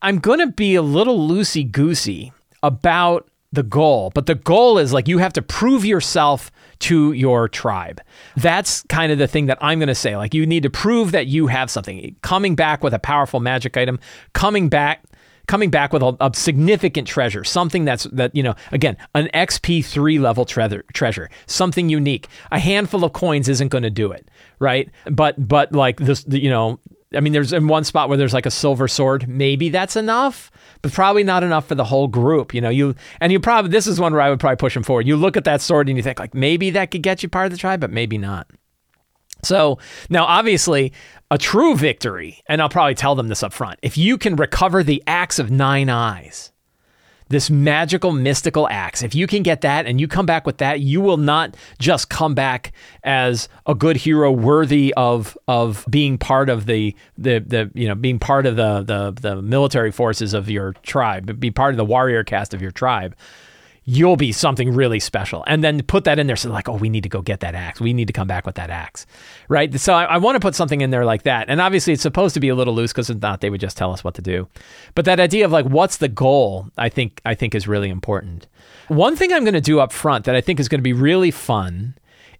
I'm 0.00 0.20
gonna 0.20 0.50
be 0.50 0.74
a 0.74 0.80
little 0.80 1.28
loosey 1.28 1.70
goosey 1.70 2.32
about 2.62 3.28
the 3.56 3.64
goal, 3.64 4.12
but 4.14 4.26
the 4.26 4.36
goal 4.36 4.78
is 4.78 4.92
like 4.92 5.08
you 5.08 5.18
have 5.18 5.32
to 5.32 5.42
prove 5.42 5.84
yourself 5.84 6.52
to 6.78 7.12
your 7.12 7.48
tribe. 7.48 8.00
That's 8.36 8.82
kind 8.84 9.10
of 9.10 9.18
the 9.18 9.26
thing 9.26 9.46
that 9.46 9.58
I'm 9.60 9.80
going 9.80 9.88
to 9.88 9.94
say. 9.94 10.16
Like 10.16 10.34
you 10.34 10.46
need 10.46 10.62
to 10.62 10.70
prove 10.70 11.10
that 11.12 11.26
you 11.26 11.48
have 11.48 11.70
something. 11.70 12.14
Coming 12.22 12.54
back 12.54 12.84
with 12.84 12.94
a 12.94 12.98
powerful 12.98 13.40
magic 13.40 13.76
item, 13.76 13.98
coming 14.32 14.68
back 14.68 15.02
coming 15.48 15.70
back 15.70 15.92
with 15.92 16.02
a, 16.02 16.16
a, 16.20 16.30
significant 16.34 17.06
treasure, 17.06 17.44
something 17.44 17.84
that's 17.84 18.04
that 18.04 18.34
you 18.34 18.42
know, 18.42 18.54
again, 18.72 18.96
an 19.14 19.28
XP 19.32 19.84
three 19.84 20.18
level 20.18 20.44
treasure, 20.44 20.84
treasure, 20.92 21.30
something 21.46 21.88
unique. 21.88 22.28
A 22.50 22.58
handful 22.58 23.04
of 23.04 23.12
coins 23.12 23.48
isn't 23.48 23.68
going 23.68 23.84
to 23.84 23.90
do 23.90 24.12
it, 24.12 24.28
right? 24.58 24.90
But 25.10 25.48
but 25.48 25.72
like 25.72 25.98
this, 25.98 26.24
you 26.28 26.50
know, 26.50 26.80
I 27.14 27.20
mean, 27.20 27.32
there's 27.32 27.52
in 27.52 27.68
one 27.68 27.84
spot 27.84 28.08
where 28.08 28.18
there's 28.18 28.34
like 28.34 28.46
a 28.46 28.50
silver 28.50 28.88
sword. 28.88 29.28
Maybe 29.28 29.68
that's 29.68 29.96
enough, 29.96 30.50
probably 30.94 31.24
not 31.24 31.42
enough 31.42 31.66
for 31.66 31.74
the 31.74 31.84
whole 31.84 32.08
group. 32.08 32.54
You 32.54 32.60
know, 32.60 32.68
you 32.68 32.94
and 33.20 33.32
you 33.32 33.40
probably 33.40 33.70
this 33.70 33.86
is 33.86 34.00
one 34.00 34.12
where 34.12 34.22
I 34.22 34.30
would 34.30 34.40
probably 34.40 34.56
push 34.56 34.74
them 34.74 34.82
forward. 34.82 35.06
You 35.06 35.16
look 35.16 35.36
at 35.36 35.44
that 35.44 35.60
sword 35.60 35.88
and 35.88 35.96
you 35.96 36.02
think 36.02 36.18
like 36.18 36.34
maybe 36.34 36.70
that 36.70 36.90
could 36.90 37.02
get 37.02 37.22
you 37.22 37.28
part 37.28 37.46
of 37.46 37.52
the 37.52 37.58
tribe, 37.58 37.80
but 37.80 37.90
maybe 37.90 38.18
not. 38.18 38.48
So 39.42 39.78
now, 40.08 40.24
obviously, 40.24 40.92
a 41.30 41.38
true 41.38 41.76
victory, 41.76 42.42
and 42.48 42.60
I'll 42.60 42.68
probably 42.68 42.94
tell 42.94 43.14
them 43.14 43.28
this 43.28 43.42
up 43.42 43.52
front. 43.52 43.78
If 43.82 43.96
you 43.96 44.18
can 44.18 44.34
recover 44.36 44.82
the 44.82 45.02
axe 45.06 45.38
of 45.38 45.50
nine 45.50 45.88
eyes, 45.88 46.52
this 47.28 47.50
magical 47.50 48.12
mystical 48.12 48.68
axe. 48.68 49.02
If 49.02 49.14
you 49.14 49.26
can 49.26 49.42
get 49.42 49.62
that 49.62 49.86
and 49.86 50.00
you 50.00 50.06
come 50.08 50.26
back 50.26 50.46
with 50.46 50.58
that 50.58 50.80
you 50.80 51.00
will 51.00 51.16
not 51.16 51.56
just 51.78 52.08
come 52.08 52.34
back 52.34 52.72
as 53.02 53.48
a 53.66 53.74
good 53.74 53.96
hero 53.96 54.30
worthy 54.30 54.94
of 54.96 55.36
of 55.48 55.84
being 55.90 56.18
part 56.18 56.48
of 56.48 56.66
the 56.66 56.94
the, 57.18 57.38
the 57.38 57.70
you 57.74 57.88
know 57.88 57.94
being 57.94 58.18
part 58.18 58.46
of 58.46 58.56
the, 58.56 58.82
the 58.82 59.12
the 59.12 59.42
military 59.42 59.90
forces 59.90 60.34
of 60.34 60.48
your 60.48 60.72
tribe 60.82 61.38
be 61.40 61.50
part 61.50 61.72
of 61.72 61.76
the 61.76 61.84
warrior 61.84 62.22
caste 62.22 62.54
of 62.54 62.62
your 62.62 62.70
tribe 62.70 63.16
you'll 63.88 64.16
be 64.16 64.32
something 64.32 64.74
really 64.74 64.98
special. 64.98 65.44
And 65.46 65.62
then 65.62 65.80
put 65.84 66.04
that 66.04 66.18
in 66.18 66.26
there. 66.26 66.34
So 66.34 66.50
like, 66.50 66.68
oh, 66.68 66.74
we 66.74 66.88
need 66.88 67.04
to 67.04 67.08
go 67.08 67.22
get 67.22 67.38
that 67.40 67.54
axe. 67.54 67.80
We 67.80 67.92
need 67.92 68.08
to 68.08 68.12
come 68.12 68.26
back 68.26 68.44
with 68.44 68.56
that 68.56 68.68
axe. 68.68 69.06
Right. 69.48 69.72
So 69.78 69.94
I, 69.94 70.04
I 70.04 70.16
want 70.18 70.34
to 70.34 70.40
put 70.40 70.56
something 70.56 70.80
in 70.80 70.90
there 70.90 71.04
like 71.04 71.22
that. 71.22 71.48
And 71.48 71.60
obviously 71.60 71.92
it's 71.92 72.02
supposed 72.02 72.34
to 72.34 72.40
be 72.40 72.48
a 72.48 72.56
little 72.56 72.74
loose 72.74 72.92
because 72.92 73.08
if 73.08 73.22
not, 73.22 73.40
they 73.40 73.48
would 73.48 73.60
just 73.60 73.76
tell 73.76 73.92
us 73.92 74.02
what 74.02 74.14
to 74.14 74.22
do. 74.22 74.48
But 74.96 75.04
that 75.04 75.20
idea 75.20 75.44
of 75.44 75.52
like, 75.52 75.66
what's 75.66 75.98
the 75.98 76.08
goal? 76.08 76.68
I 76.76 76.88
think, 76.88 77.20
I 77.24 77.34
think 77.34 77.54
is 77.54 77.68
really 77.68 77.88
important. 77.88 78.48
One 78.88 79.14
thing 79.14 79.32
I'm 79.32 79.44
going 79.44 79.54
to 79.54 79.60
do 79.60 79.78
up 79.78 79.92
front 79.92 80.24
that 80.24 80.34
I 80.34 80.40
think 80.40 80.58
is 80.58 80.68
going 80.68 80.80
to 80.80 80.82
be 80.82 80.92
really 80.92 81.30
fun 81.30 81.94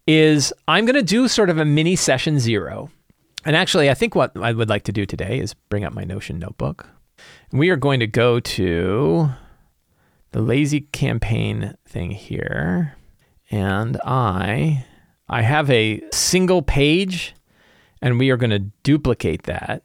is 0.08 0.52
I'm 0.66 0.84
going 0.84 0.96
to 0.96 1.02
do 1.02 1.28
sort 1.28 1.49
of 1.49 1.58
a 1.58 1.64
mini 1.64 1.94
session 1.94 2.40
zero. 2.40 2.90
And 3.44 3.54
actually, 3.54 3.88
I 3.88 3.94
think 3.94 4.16
what 4.16 4.37
I 4.37 4.52
would 4.52 4.69
like 4.69 4.82
to 4.84 4.92
do 4.92 5.06
today 5.06 5.38
is 5.38 5.54
bring 5.54 5.84
up 5.84 5.92
my 5.92 6.02
Notion 6.02 6.40
notebook. 6.40 6.88
We 7.52 7.70
are 7.70 7.76
going 7.76 8.00
to 8.00 8.08
go 8.08 8.40
to 8.40 9.31
the 10.37 10.43
lazy 10.43 10.83
campaign 10.83 11.75
thing 11.88 12.11
here. 12.11 12.94
And 13.50 13.99
I 14.05 14.85
I 15.31 15.41
have 15.41 15.71
a 15.71 16.03
single 16.12 16.61
page 16.61 17.35
and 18.03 18.19
we 18.19 18.29
are 18.29 18.37
going 18.37 18.50
to 18.50 18.59
duplicate 18.59 19.44
that 19.44 19.83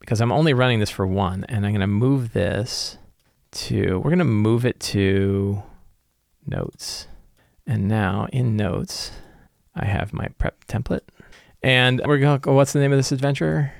because 0.00 0.20
I'm 0.20 0.32
only 0.32 0.52
running 0.52 0.80
this 0.80 0.90
for 0.90 1.06
one 1.06 1.44
and 1.48 1.64
I'm 1.64 1.70
going 1.70 1.80
to 1.80 1.86
move 1.86 2.32
this 2.32 2.98
to 3.52 3.98
we're 3.98 4.10
going 4.10 4.18
to 4.18 4.24
move 4.24 4.66
it 4.66 4.80
to 4.80 5.62
notes. 6.44 7.06
And 7.64 7.86
now 7.86 8.26
in 8.32 8.56
notes 8.56 9.12
I 9.76 9.84
have 9.84 10.12
my 10.12 10.26
prep 10.38 10.66
template. 10.66 11.06
And 11.62 12.02
we're 12.04 12.18
going 12.18 12.34
to 12.34 12.40
go 12.40 12.52
what's 12.52 12.72
the 12.72 12.80
name 12.80 12.90
of 12.90 12.98
this 12.98 13.12
adventure? 13.12 13.72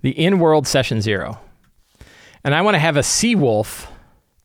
The 0.00 0.10
in-world 0.10 0.68
session 0.68 1.00
0. 1.00 1.40
And 2.44 2.54
I 2.54 2.62
want 2.62 2.76
to 2.76 2.78
have 2.78 2.96
a 2.96 3.02
sea 3.02 3.34
wolf 3.34 3.90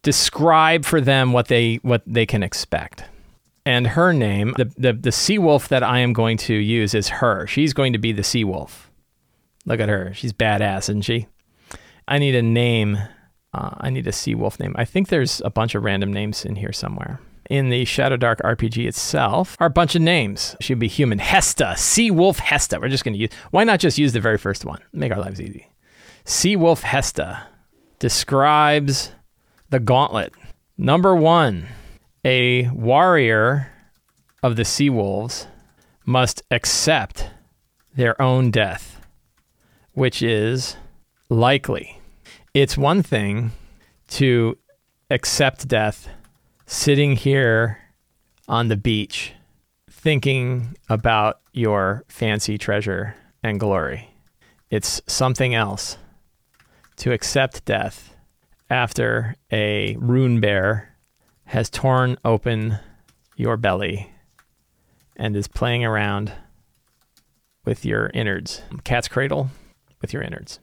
describe 0.04 0.86
for 0.86 1.02
them 1.02 1.34
what 1.34 1.48
they 1.48 1.76
what 1.82 2.04
they 2.06 2.26
can 2.26 2.44
expect. 2.44 3.06
And 3.66 3.88
her 3.88 4.12
name, 4.12 4.54
the, 4.58 4.66
the, 4.78 4.92
the 4.92 5.12
sea 5.12 5.40
wolf 5.40 5.70
that 5.70 5.84
I 5.84 6.00
am 6.00 6.12
going 6.12 6.36
to 6.40 6.54
use 6.54 6.94
is 6.94 7.08
her. 7.08 7.48
She's 7.48 7.74
going 7.74 7.94
to 7.94 8.00
be 8.00 8.12
the 8.12 8.24
sea 8.24 8.44
wolf. 8.44 8.92
Look 9.66 9.80
at 9.80 9.88
her. 9.88 10.14
She's 10.14 10.34
badass, 10.34 10.90
isn't 10.90 11.04
she? 11.04 11.28
I 12.06 12.20
need 12.20 12.36
a 12.36 12.42
name. 12.42 12.98
Uh, 13.54 13.70
I 13.78 13.90
need 13.90 14.06
a 14.06 14.12
sea 14.12 14.36
wolf 14.36 14.60
name. 14.60 14.76
I 14.78 14.84
think 14.84 15.08
there's 15.08 15.42
a 15.46 15.50
bunch 15.50 15.76
of 15.76 15.84
random 15.84 16.12
names 16.12 16.44
in 16.44 16.58
here 16.58 16.74
somewhere. 16.74 17.22
In 17.50 17.70
the 17.70 17.86
Shadow 17.86 18.18
Dark 18.18 18.40
RPG 18.40 18.86
itself 18.86 19.56
are 19.60 19.68
a 19.68 19.70
bunch 19.70 19.96
of 19.96 20.02
names. 20.02 20.58
She'd 20.60 20.80
be 20.80 20.88
human. 20.90 21.20
Hesta, 21.20 21.76
Sea 21.78 22.12
Wolf 22.12 22.40
Hesta. 22.40 22.80
We're 22.80 22.90
just 22.90 23.04
going 23.06 23.14
to 23.14 23.20
use, 23.20 23.30
why 23.52 23.64
not 23.64 23.80
just 23.80 23.98
use 23.98 24.12
the 24.12 24.20
very 24.20 24.38
first 24.38 24.66
one? 24.66 24.82
Make 24.92 25.12
our 25.12 25.20
lives 25.20 25.40
easy. 25.40 25.68
Sea 26.26 26.56
Wolf 26.56 26.84
Hesta 26.84 27.48
describes 28.00 29.12
the 29.74 29.80
gauntlet. 29.80 30.32
Number 30.78 31.16
one, 31.16 31.66
a 32.24 32.68
warrior 32.70 33.72
of 34.44 34.56
the 34.56 34.66
sea 34.66 34.92
wolves 34.92 35.48
must 36.06 36.44
accept 36.52 37.32
their 37.96 38.22
own 38.22 38.52
death, 38.52 39.02
which 39.94 40.22
is 40.22 40.78
likely. 41.28 42.00
It's 42.54 42.78
one 42.78 43.02
thing 43.02 43.52
to 44.10 44.60
accept 45.10 45.68
death 45.68 46.08
sitting 46.68 47.16
here 47.16 47.80
on 48.48 48.68
the 48.68 48.78
beach 48.78 49.34
thinking 49.90 50.78
about 50.88 51.40
your 51.52 52.04
fancy 52.08 52.60
treasure 52.60 53.16
and 53.42 53.60
glory. 53.60 54.14
It's 54.70 55.02
something 55.08 55.56
else 55.56 55.98
to 56.98 57.12
accept 57.12 57.66
death 57.66 58.13
after 58.74 59.36
a 59.52 59.96
rune 60.00 60.40
bear 60.40 60.98
has 61.46 61.70
torn 61.70 62.18
open 62.26 62.80
your 63.36 63.56
belly 63.56 64.12
and 65.16 65.36
is 65.36 65.48
playing 65.48 65.86
around 65.86 66.32
with 67.66 67.86
your 67.86 68.10
innards. 68.16 68.64
Cat's 68.84 69.08
cradle 69.08 69.52
with 70.02 70.12
your 70.12 70.24
innards. 70.24 70.60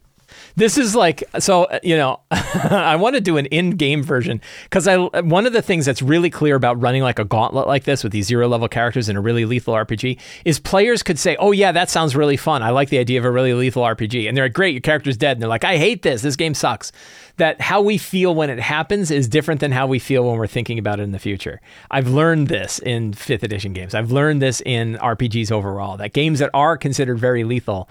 This 0.56 0.78
is 0.78 0.94
like 0.94 1.24
so 1.38 1.66
you 1.82 1.96
know 1.96 2.20
I 2.30 2.96
want 2.96 3.14
to 3.14 3.20
do 3.20 3.36
an 3.36 3.46
in-game 3.46 4.02
version 4.02 4.40
cuz 4.70 4.86
I 4.86 4.96
one 4.96 5.46
of 5.46 5.52
the 5.52 5.62
things 5.62 5.86
that's 5.86 6.02
really 6.02 6.30
clear 6.30 6.54
about 6.54 6.80
running 6.80 7.02
like 7.02 7.18
a 7.18 7.24
gauntlet 7.24 7.66
like 7.66 7.84
this 7.84 8.02
with 8.02 8.12
these 8.12 8.26
zero 8.26 8.48
level 8.48 8.68
characters 8.68 9.08
in 9.08 9.16
a 9.16 9.20
really 9.20 9.44
lethal 9.44 9.74
RPG 9.74 10.18
is 10.44 10.58
players 10.58 11.02
could 11.02 11.18
say, 11.18 11.36
"Oh 11.38 11.52
yeah, 11.52 11.72
that 11.72 11.90
sounds 11.90 12.14
really 12.14 12.36
fun. 12.36 12.62
I 12.62 12.70
like 12.70 12.90
the 12.90 12.98
idea 12.98 13.18
of 13.18 13.24
a 13.24 13.30
really 13.30 13.54
lethal 13.54 13.82
RPG." 13.82 14.28
And 14.28 14.36
they're 14.36 14.46
like, 14.46 14.52
"Great, 14.52 14.74
your 14.74 14.80
character's 14.80 15.16
dead." 15.16 15.32
And 15.32 15.42
they're 15.42 15.48
like, 15.48 15.64
"I 15.64 15.78
hate 15.78 16.02
this. 16.02 16.22
This 16.22 16.36
game 16.36 16.54
sucks." 16.54 16.92
That 17.40 17.58
how 17.58 17.80
we 17.80 17.96
feel 17.96 18.34
when 18.34 18.50
it 18.50 18.60
happens 18.60 19.10
is 19.10 19.26
different 19.26 19.62
than 19.62 19.72
how 19.72 19.86
we 19.86 19.98
feel 19.98 20.28
when 20.28 20.36
we're 20.36 20.46
thinking 20.46 20.78
about 20.78 21.00
it 21.00 21.04
in 21.04 21.12
the 21.12 21.18
future. 21.18 21.58
I've 21.90 22.08
learned 22.08 22.48
this 22.48 22.78
in 22.80 23.12
5th 23.12 23.42
edition 23.42 23.72
games. 23.72 23.94
I've 23.94 24.12
learned 24.12 24.42
this 24.42 24.60
in 24.66 24.96
RPGs 24.96 25.50
overall 25.50 25.96
that 25.96 26.12
games 26.12 26.38
that 26.40 26.50
are 26.52 26.76
considered 26.76 27.18
very 27.18 27.44
lethal, 27.44 27.88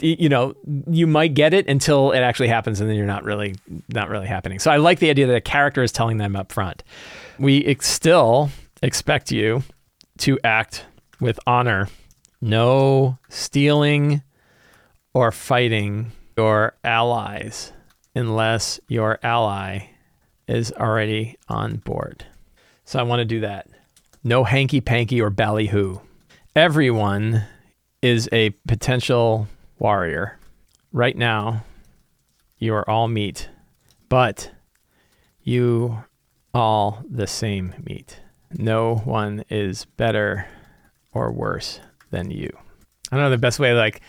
you 0.00 0.28
know, 0.28 0.54
you 0.88 1.08
might 1.08 1.34
get 1.34 1.52
it 1.52 1.66
until 1.66 2.12
it 2.12 2.20
actually 2.20 2.46
happens 2.46 2.80
and 2.80 2.88
then 2.88 2.96
you're 2.96 3.06
not 3.06 3.24
really 3.24 3.56
not 3.88 4.08
really 4.08 4.28
happening. 4.28 4.60
So 4.60 4.70
I 4.70 4.76
like 4.76 5.00
the 5.00 5.10
idea 5.10 5.26
that 5.26 5.36
a 5.36 5.40
character 5.40 5.82
is 5.82 5.90
telling 5.90 6.18
them 6.18 6.36
up 6.36 6.52
front. 6.52 6.84
We 7.40 7.64
ex- 7.64 7.88
still 7.88 8.50
expect 8.84 9.32
you 9.32 9.64
to 10.18 10.38
act 10.44 10.84
with 11.20 11.40
honor. 11.44 11.88
No 12.40 13.18
stealing 13.28 14.22
or 15.12 15.32
fighting 15.32 16.12
your 16.36 16.74
allies 16.84 17.72
unless 18.14 18.80
your 18.88 19.18
ally 19.22 19.86
is 20.48 20.72
already 20.72 21.36
on 21.48 21.76
board. 21.76 22.24
So 22.84 22.98
I 22.98 23.02
want 23.02 23.20
to 23.20 23.24
do 23.24 23.40
that. 23.40 23.68
No 24.24 24.44
hanky 24.44 24.80
panky 24.80 25.20
or 25.20 25.30
ballyhoo. 25.30 25.98
Everyone 26.56 27.44
is 28.02 28.28
a 28.32 28.50
potential 28.66 29.46
warrior. 29.78 30.38
Right 30.92 31.16
now, 31.16 31.64
you 32.58 32.74
are 32.74 32.88
all 32.90 33.06
meat, 33.06 33.48
but 34.08 34.50
you 35.42 36.04
all 36.52 37.02
the 37.08 37.26
same 37.26 37.74
meat. 37.84 38.20
No 38.52 38.96
one 38.96 39.44
is 39.48 39.84
better 39.84 40.46
or 41.12 41.30
worse 41.30 41.80
than 42.10 42.30
you. 42.30 42.50
I 43.12 43.16
don't 43.16 43.24
know 43.24 43.30
the 43.30 43.38
best 43.38 43.60
way, 43.60 43.72
like, 43.72 44.00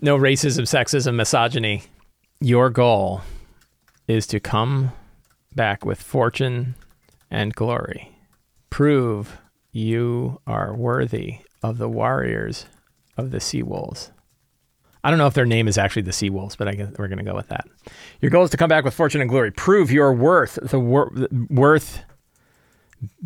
no 0.00 0.16
racism, 0.18 0.62
sexism, 0.62 1.14
misogyny. 1.14 1.82
Your 2.40 2.70
goal 2.70 3.20
is 4.10 4.26
to 4.26 4.40
come 4.40 4.92
back 5.54 5.84
with 5.84 6.02
fortune 6.02 6.74
and 7.30 7.54
glory. 7.54 8.16
Prove 8.68 9.38
you 9.72 10.40
are 10.46 10.74
worthy 10.74 11.38
of 11.62 11.78
the 11.78 11.88
warriors 11.88 12.66
of 13.16 13.30
the 13.30 13.40
sea 13.40 13.62
wolves. 13.62 14.10
I 15.02 15.10
don't 15.10 15.18
know 15.18 15.26
if 15.26 15.34
their 15.34 15.46
name 15.46 15.68
is 15.68 15.78
actually 15.78 16.02
the 16.02 16.12
sea 16.12 16.28
wolves, 16.28 16.56
but 16.56 16.68
I 16.68 16.74
guess 16.74 16.92
we're 16.98 17.08
going 17.08 17.18
to 17.18 17.24
go 17.24 17.34
with 17.34 17.48
that. 17.48 17.66
Your 18.20 18.30
goal 18.30 18.44
is 18.44 18.50
to 18.50 18.56
come 18.56 18.68
back 18.68 18.84
with 18.84 18.94
fortune 18.94 19.20
and 19.20 19.30
glory. 19.30 19.50
Prove 19.50 19.90
your 19.90 20.12
worth, 20.12 20.58
the 20.62 20.78
wor- 20.78 21.12
worth 21.48 22.02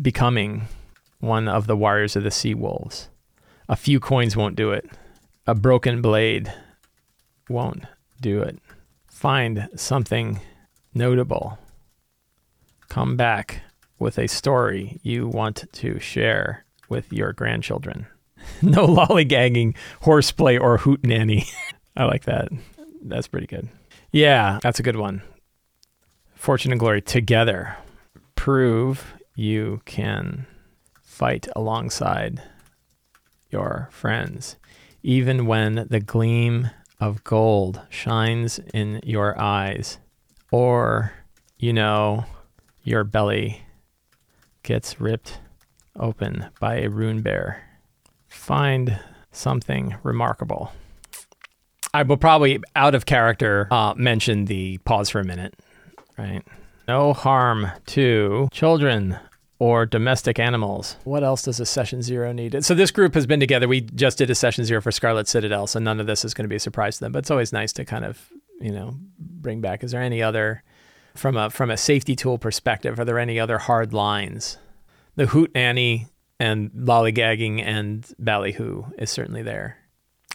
becoming 0.01 0.67
one 1.19 1.47
of 1.47 1.67
the 1.67 1.75
warriors 1.75 2.15
of 2.15 2.23
the 2.23 2.31
sea 2.31 2.53
wolves. 2.53 3.09
A 3.67 3.75
few 3.75 3.99
coins 3.99 4.37
won't 4.37 4.55
do 4.55 4.71
it. 4.71 4.89
A 5.47 5.55
broken 5.55 6.01
blade 6.01 6.53
won't 7.49 7.85
do 8.21 8.41
it. 8.41 8.59
Find 9.07 9.67
something 9.75 10.39
notable. 10.95 11.59
Come 12.89 13.15
back 13.17 13.61
with 13.99 14.17
a 14.17 14.27
story 14.27 14.99
you 15.03 15.27
want 15.27 15.65
to 15.71 15.99
share 15.99 16.65
with 16.89 17.11
your 17.11 17.33
grandchildren. 17.33 18.07
no 18.61 18.87
lollygagging, 18.87 19.75
horseplay, 20.01 20.57
or 20.57 20.77
hoot 20.77 21.03
nanny. 21.03 21.45
I 21.97 22.05
like 22.05 22.25
that. 22.25 22.49
That's 23.01 23.27
pretty 23.27 23.47
good. 23.47 23.69
Yeah, 24.11 24.59
that's 24.61 24.79
a 24.79 24.83
good 24.83 24.97
one. 24.97 25.21
Fortune 26.35 26.71
and 26.71 26.79
glory 26.79 27.01
together. 27.01 27.75
Prove 28.35 29.13
you 29.35 29.81
can 29.85 30.45
fight 31.01 31.47
alongside 31.55 32.41
your 33.49 33.89
friends, 33.91 34.57
even 35.03 35.45
when 35.45 35.87
the 35.89 35.99
gleam 35.99 36.69
of 36.99 37.23
gold 37.23 37.81
shines 37.89 38.59
in 38.73 38.99
your 39.03 39.39
eyes, 39.39 39.97
or, 40.55 41.11
you 41.57 41.73
know, 41.73 42.23
your 42.85 43.03
belly 43.03 43.61
gets 44.63 45.01
ripped 45.01 45.39
open 45.99 46.45
by 46.61 46.77
a 46.77 46.89
rune 46.89 47.21
bear. 47.21 47.61
Find 48.29 48.97
something 49.33 49.95
remarkable. 50.01 50.71
I 51.93 52.03
will 52.03 52.15
probably, 52.15 52.61
out 52.73 52.95
of 52.95 53.05
character, 53.05 53.67
uh, 53.69 53.95
mention 53.97 54.45
the 54.45 54.77
pause 54.79 55.09
for 55.09 55.19
a 55.19 55.25
minute, 55.25 55.55
right? 56.17 56.41
No 56.87 57.11
harm 57.11 57.67
to 57.87 58.47
children 58.53 59.17
or 59.59 59.85
domestic 59.85 60.39
animals. 60.39 60.95
What 61.03 61.25
else 61.25 61.41
does 61.41 61.59
a 61.59 61.65
session 61.65 62.01
zero 62.01 62.31
need? 62.31 62.63
So 62.63 62.73
this 62.73 62.91
group 62.91 63.13
has 63.15 63.25
been 63.25 63.41
together. 63.41 63.67
We 63.67 63.81
just 63.81 64.17
did 64.17 64.29
a 64.29 64.35
session 64.35 64.63
zero 64.63 64.79
for 64.79 64.93
Scarlet 64.93 65.27
Citadel, 65.27 65.67
so 65.67 65.79
none 65.79 65.99
of 65.99 66.07
this 66.07 66.23
is 66.23 66.33
going 66.33 66.45
to 66.45 66.49
be 66.49 66.55
a 66.55 66.61
surprise 66.61 66.95
to 66.95 67.01
them. 67.03 67.11
But 67.11 67.19
it's 67.19 67.31
always 67.31 67.51
nice 67.51 67.73
to 67.73 67.83
kind 67.83 68.05
of, 68.05 68.29
you 68.61 68.71
know, 68.71 68.95
bring 69.45 69.61
back. 69.61 69.83
Is 69.83 69.91
there 69.91 70.01
any 70.01 70.21
other, 70.21 70.63
from 71.13 71.37
a 71.37 71.49
from 71.49 71.69
a 71.69 71.77
safety 71.77 72.15
tool 72.15 72.37
perspective, 72.37 72.99
are 72.99 73.05
there 73.05 73.19
any 73.19 73.39
other 73.39 73.59
hard 73.59 73.93
lines? 73.93 74.57
The 75.15 75.27
hoot 75.27 75.51
nanny 75.55 76.07
and 76.39 76.71
lollygagging 76.71 77.63
and 77.63 78.05
ballyhoo 78.19 78.83
is 78.97 79.09
certainly 79.09 79.43
there. 79.43 79.77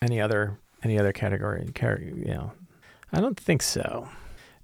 Any 0.01 0.21
other 0.21 0.59
any 0.83 0.99
other 0.99 1.13
category? 1.13 1.71
You 1.77 2.25
know, 2.25 2.53
I 3.13 3.21
don't 3.21 3.39
think 3.39 3.63
so. 3.63 4.09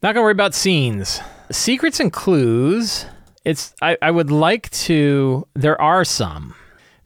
Not 0.03 0.15
gonna 0.15 0.23
worry 0.23 0.33
about 0.33 0.55
scenes. 0.55 1.21
Secrets 1.51 2.01
and 2.01 2.13
clues 2.13 3.07
it's 3.45 3.75
I, 3.81 3.97
I 4.03 4.11
would 4.11 4.31
like 4.31 4.69
to 4.71 5.47
there 5.55 5.81
are 5.81 6.05
some 6.05 6.55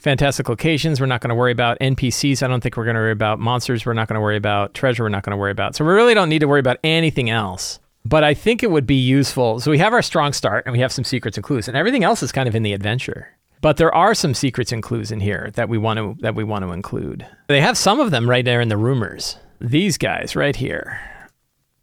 fantastic 0.00 0.48
locations 0.48 1.00
we're 1.00 1.06
not 1.06 1.20
going 1.20 1.28
to 1.28 1.34
worry 1.34 1.52
about 1.52 1.78
npcs 1.80 2.42
i 2.42 2.46
don't 2.48 2.62
think 2.62 2.76
we're 2.76 2.84
going 2.84 2.94
to 2.94 3.00
worry 3.00 3.12
about 3.12 3.38
monsters 3.38 3.84
we're 3.84 3.92
not 3.92 4.08
going 4.08 4.14
to 4.14 4.20
worry 4.20 4.36
about 4.36 4.72
treasure 4.74 5.02
we're 5.02 5.08
not 5.08 5.22
going 5.22 5.32
to 5.32 5.36
worry 5.36 5.52
about 5.52 5.76
so 5.76 5.84
we 5.84 5.92
really 5.92 6.14
don't 6.14 6.28
need 6.28 6.38
to 6.38 6.48
worry 6.48 6.60
about 6.60 6.78
anything 6.82 7.30
else. 7.30 7.78
But 8.04 8.24
i 8.24 8.32
think 8.34 8.62
it 8.62 8.70
would 8.70 8.86
be 8.86 8.94
useful 8.94 9.60
so 9.60 9.70
we 9.70 9.78
have 9.78 9.92
our 9.92 10.02
strong 10.02 10.32
start 10.32 10.64
and 10.66 10.72
we 10.72 10.80
have 10.80 10.92
some 10.92 11.04
secrets 11.04 11.36
and 11.36 11.44
clues 11.44 11.68
and 11.68 11.76
everything 11.76 12.02
else 12.02 12.22
is 12.22 12.32
kind 12.32 12.48
of 12.48 12.54
in 12.54 12.62
the 12.62 12.72
adventure. 12.72 13.36
But 13.60 13.76
there 13.76 13.94
are 13.94 14.14
some 14.14 14.32
secrets 14.32 14.72
and 14.72 14.82
clues 14.82 15.12
in 15.12 15.20
here 15.20 15.50
that 15.54 15.68
we 15.68 15.76
want 15.76 15.98
to 15.98 16.16
that 16.20 16.34
we 16.34 16.44
want 16.44 16.64
to 16.64 16.72
include. 16.72 17.26
They 17.48 17.60
have 17.60 17.76
some 17.76 18.00
of 18.00 18.10
them 18.10 18.28
right 18.28 18.44
there 18.44 18.60
in 18.60 18.68
the 18.68 18.78
rumors. 18.78 19.36
These 19.60 19.98
guys 19.98 20.34
right 20.34 20.56
here. 20.56 20.98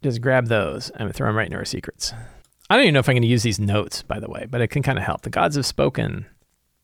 Just 0.02 0.20
grab 0.20 0.46
those 0.46 0.90
and 0.90 1.14
throw 1.14 1.28
them 1.28 1.36
right 1.36 1.46
into 1.46 1.58
our 1.58 1.64
secrets. 1.64 2.12
I 2.70 2.74
don't 2.74 2.84
even 2.84 2.94
know 2.94 3.00
if 3.00 3.08
I'm 3.08 3.14
going 3.14 3.22
to 3.22 3.28
use 3.28 3.42
these 3.44 3.60
notes, 3.60 4.02
by 4.02 4.20
the 4.20 4.28
way, 4.28 4.46
but 4.48 4.60
it 4.60 4.68
can 4.68 4.82
kind 4.82 4.98
of 4.98 5.04
help. 5.04 5.22
The 5.22 5.30
gods 5.30 5.56
have 5.56 5.66
spoken. 5.66 6.26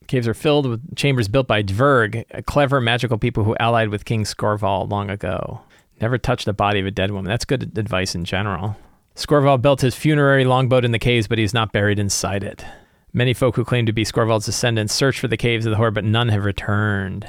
Caves 0.07 0.29
are 0.29 0.35
filled 0.35 0.67
with 0.67 0.97
chambers 0.97 1.29
built 1.29 1.47
by 1.47 1.63
Dverg, 1.63 2.25
clever 2.47 2.81
magical 2.81 3.19
people 3.19 3.45
who 3.45 3.57
allied 3.59 3.89
with 3.89 4.05
King 4.05 4.25
Skorval 4.25 4.91
long 4.91 5.11
ago. 5.11 5.61
Never 6.01 6.19
touch 6.19 6.45
the 6.45 6.53
body 6.53 6.81
of 6.81 6.87
a 6.87 6.91
dead 6.91 7.11
woman. 7.11 7.29
That's 7.29 7.45
good 7.45 7.77
advice 7.79 8.15
in 8.15 8.25
general. 8.25 8.77
Skorval 9.15 9.63
built 9.63 9.81
his 9.81 9.95
funerary 9.95 10.45
longboat 10.45 10.85
in 10.85 10.93
the 10.93 10.99
caves, 10.99 11.29
but 11.29 11.39
he's 11.39 11.55
not 11.55 11.73
buried 11.73 11.99
inside 11.99 12.43
it. 12.43 12.65
Many 13.13 13.33
folk 13.33 13.55
who 13.55 13.65
claim 13.65 13.87
to 13.87 13.93
be 13.93 14.05
Skorvald's 14.05 14.47
descendants 14.47 14.93
search 14.93 15.21
for 15.21 15.29
the 15.29 15.37
caves 15.37 15.67
of 15.67 15.71
the 15.71 15.77
Hoard, 15.77 15.95
but 15.95 16.05
none 16.05 16.29
have 16.31 16.45
returned. 16.45 17.29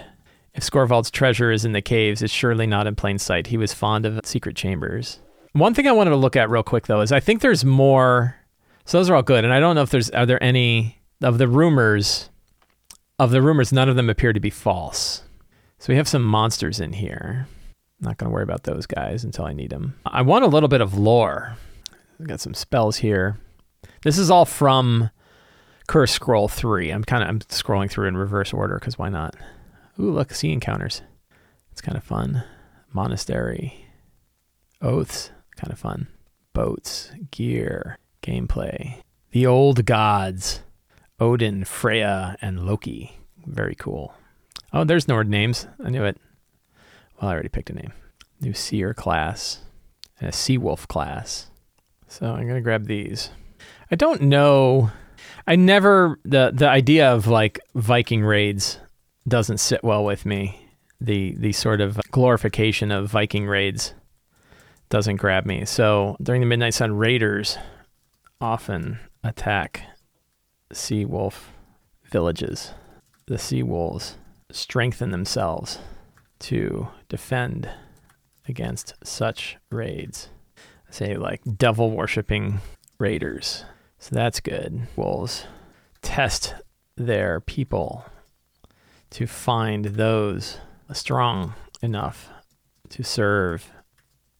If 0.56 0.64
Skorvald's 0.64 1.12
treasure 1.12 1.52
is 1.52 1.64
in 1.64 1.74
the 1.74 1.82
caves, 1.82 2.24
it's 2.24 2.34
surely 2.34 2.66
not 2.66 2.88
in 2.88 2.96
plain 2.96 3.20
sight. 3.20 3.48
He 3.48 3.58
was 3.58 3.74
fond 3.74 4.06
of 4.06 4.26
secret 4.26 4.56
chambers. 4.56 5.20
One 5.54 5.74
thing 5.74 5.88
I 5.88 5.92
wanted 5.92 6.10
to 6.10 6.16
look 6.16 6.36
at 6.36 6.50
real 6.50 6.64
quick, 6.64 6.88
though, 6.88 7.02
is 7.02 7.12
I 7.12 7.20
think 7.20 7.42
there's 7.42 7.64
more 7.64 8.36
so 8.86 9.00
those 9.00 9.10
are 9.10 9.16
all 9.16 9.24
good. 9.24 9.44
And 9.44 9.54
I 9.54 9.60
don't 9.60 9.76
know 9.76 9.82
if 9.82 9.90
there's 9.90 10.10
are 10.12 10.26
there 10.26 10.42
any 10.42 11.02
of 11.22 11.38
the 11.38 11.48
rumors 11.48 12.30
of 13.20 13.32
the 13.32 13.42
rumors, 13.42 13.72
none 13.72 13.90
of 13.90 13.96
them 13.96 14.10
appear 14.10 14.34
to 14.34 14.40
be 14.40 14.50
false. 14.50 15.24
So 15.80 15.92
we 15.94 15.98
have 15.98 16.08
some 16.08 16.24
monsters 16.24 16.80
in 16.80 16.94
here. 16.94 17.48
I'm 18.02 18.08
Not 18.08 18.18
going 18.18 18.30
to 18.30 18.34
worry 18.34 18.44
about 18.44 18.64
those 18.64 18.86
guys 18.86 19.24
until 19.24 19.46
I 19.46 19.54
need 19.54 19.70
them. 19.70 19.96
I 20.06 20.22
want 20.22 20.44
a 20.46 20.50
little 20.50 20.70
bit 20.70 20.82
of 20.82 20.98
lore. 20.98 21.56
I've 22.20 22.28
got 22.28 22.40
some 22.40 22.54
spells 22.54 22.98
here. 22.98 23.38
This 24.04 24.18
is 24.18 24.30
all 24.30 24.46
from 24.46 25.10
Cursed 25.88 26.16
Scroll 26.16 26.48
3. 26.48 26.92
I'm 26.92 27.04
kind 27.04 27.24
of 27.24 27.30
I'm 27.30 27.40
scrolling 27.40 27.90
through 27.90 28.08
in 28.08 28.18
reverse 28.18 28.54
order 28.54 28.80
because 28.80 28.98
why 28.98 29.10
not? 29.10 29.36
Ooh, 30.00 30.12
look, 30.12 30.34
sea 30.34 30.52
encounters. 30.52 31.02
It's 31.72 31.82
kind 31.82 31.98
of 31.98 32.04
fun. 32.04 32.44
Monastery. 32.92 33.86
Oaths, 34.82 35.32
kind 35.56 35.72
of 35.72 35.80
fun. 35.80 36.08
Boats, 36.54 37.12
gear, 37.32 37.98
Gameplay. 38.22 39.02
The 39.32 39.46
Old 39.46 39.86
Gods. 39.86 40.62
Odin, 41.20 41.64
Freya, 41.64 42.36
and 42.42 42.66
Loki. 42.66 43.18
Very 43.46 43.76
cool. 43.76 44.14
Oh, 44.74 44.84
there's 44.84 45.08
Nord 45.08 45.30
names. 45.30 45.68
I 45.84 45.90
knew 45.90 46.04
it. 46.04 46.18
Well, 47.22 47.30
I 47.30 47.34
already 47.34 47.50
picked 47.50 47.70
a 47.70 47.74
name. 47.74 47.94
New 48.42 48.54
Seer 48.54 48.94
class 48.94 49.60
and 50.20 50.28
a 50.30 50.34
Sea 50.34 50.58
Wolf 50.58 50.88
class. 50.88 51.50
So 52.08 52.32
I'm 52.34 52.48
gonna 52.48 52.62
grab 52.62 52.86
these. 52.88 53.30
I 53.90 53.96
don't 53.96 54.24
know. 54.24 54.92
I 55.48 55.56
never 55.56 56.20
the 56.24 56.52
the 56.54 56.68
idea 56.68 57.12
of 57.12 57.28
like 57.28 57.60
Viking 57.74 58.24
raids 58.24 58.80
doesn't 59.28 59.60
sit 59.60 59.84
well 59.84 60.04
with 60.04 60.26
me. 60.26 60.70
The 61.00 61.36
the 61.38 61.52
sort 61.52 61.82
of 61.82 62.00
glorification 62.12 62.92
of 62.92 63.10
Viking 63.10 63.48
raids 63.48 63.94
doesn't 64.90 65.18
grab 65.18 65.46
me. 65.46 65.66
So 65.66 66.18
during 66.22 66.42
the 66.42 66.48
Midnight 66.48 66.74
Sun 66.74 66.98
Raiders, 66.98 67.58
often 68.40 69.00
attack 69.24 69.82
sea 70.72 71.06
wolf 71.06 71.52
villages. 72.06 72.74
The 73.28 73.38
sea 73.38 73.64
wolves 73.64 74.18
strengthen 74.52 75.12
themselves 75.12 75.80
to 76.40 76.88
defend 77.10 77.70
against 78.48 78.94
such 79.04 79.58
raids. 79.72 80.30
Say, 80.90 81.18
like 81.18 81.42
devil 81.58 81.92
worshipping 81.92 82.62
raiders. 83.00 83.66
So 84.00 84.16
that's 84.16 84.40
good. 84.40 84.88
Wolves 84.96 85.46
test 86.02 86.54
their 86.96 87.40
people 87.42 88.06
to 89.10 89.28
find 89.28 89.86
those 89.86 90.58
strong 90.94 91.54
enough 91.82 92.30
to 92.90 93.04
serve 93.04 93.72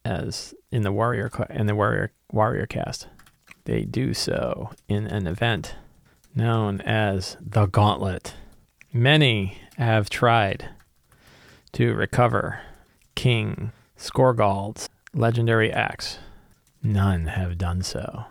as 0.04 0.54
in 0.70 0.82
the 0.82 0.92
warrior 0.92 1.30
in 1.50 1.66
the 1.66 1.74
warrior 1.74 2.12
warrior 2.32 2.66
caste. 2.66 3.08
They 3.64 3.82
do 3.82 4.14
so 4.14 4.70
in 4.88 5.06
an 5.08 5.26
event 5.26 5.74
known 6.36 6.80
as 6.82 7.36
the 7.40 7.66
Gauntlet. 7.66 8.34
Many 8.92 9.58
have 9.78 10.10
tried 10.10 10.68
to 11.72 11.94
recover 11.94 12.60
King 13.14 13.72
Skorgald's 13.98 14.88
legendary 15.14 15.72
axe. 15.72 16.18
None 16.82 17.26
have 17.26 17.58
done 17.58 17.82
so. 17.82 18.24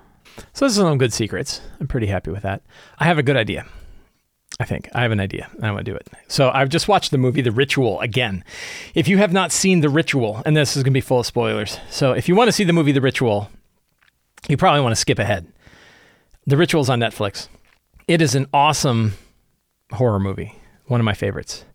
So, 0.54 0.66
this 0.66 0.74
is 0.74 0.78
some 0.78 0.98
good 0.98 1.14
secrets. 1.14 1.62
I'm 1.80 1.88
pretty 1.88 2.08
happy 2.08 2.32
with 2.32 2.44
that. 2.44 2.62
I 3.00 3.06
have 3.06 3.18
a 3.18 3.24
good 3.24 3.38
idea. 3.38 3.66
I 4.60 4.66
think 4.66 4.90
I 4.94 5.02
have 5.02 5.12
an 5.12 5.20
idea. 5.20 5.50
I 5.62 5.72
want 5.72 5.86
to 5.86 5.92
do 5.92 5.96
it. 5.96 6.08
So 6.28 6.50
I've 6.50 6.70
just 6.70 6.88
watched 6.88 7.12
the 7.12 7.18
movie 7.18 7.42
The 7.42 7.52
Ritual 7.52 8.00
again. 8.00 8.44
If 8.94 9.08
you 9.08 9.18
have 9.18 9.34
not 9.34 9.52
seen 9.52 9.82
The 9.82 9.90
Ritual, 9.90 10.42
and 10.46 10.56
this 10.56 10.78
is 10.78 10.84
going 10.84 10.94
to 10.94 10.98
be 10.98 11.02
full 11.02 11.20
of 11.20 11.26
spoilers, 11.26 11.78
so 11.90 12.14
if 12.14 12.30
you 12.30 12.36
want 12.36 12.48
to 12.48 12.54
see 12.54 12.64
the 12.64 12.72
movie 12.72 12.94
The 12.94 13.02
Ritual, 13.02 13.50
you 14.48 14.56
probably 14.56 14.82
want 14.82 14.94
to 14.94 15.00
skip 15.00 15.20
ahead. 15.20 15.48
The 16.48 16.56
Ritual's 16.56 16.90
on 16.90 17.00
Netflix. 17.00 17.50
It 18.08 18.22
is 18.22 18.36
an 18.36 18.48
awesome 18.54 19.14
horror 19.92 20.20
movie, 20.20 20.56
one 20.86 21.00
of 21.00 21.06
my 21.06 21.14
favorites. 21.14 21.66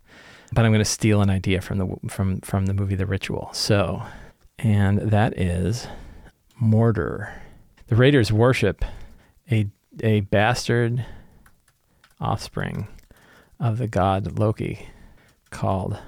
But 0.53 0.65
I'm 0.65 0.71
going 0.73 0.81
to 0.81 0.85
steal 0.85 1.23
an 1.23 1.31
idea 1.31 1.61
from 1.61 1.79
the 1.79 2.09
from 2.09 2.41
from 2.41 2.67
the 2.67 2.75
movie 2.75 2.97
The 2.97 3.07
Ritual. 3.07 3.51
So, 3.53 4.03
and 4.59 4.99
that 4.99 5.39
is 5.39 5.87
mortar. 6.59 7.33
The 7.87 7.97
Raiders 7.97 8.33
worship 8.33 8.85
a 9.51 9.67
a 10.03 10.21
bastard 10.21 11.05
offspring 12.21 12.87
of 13.59 13.79
the 13.79 13.89
god 13.89 14.39
Loki 14.39 14.89
called 15.51 15.99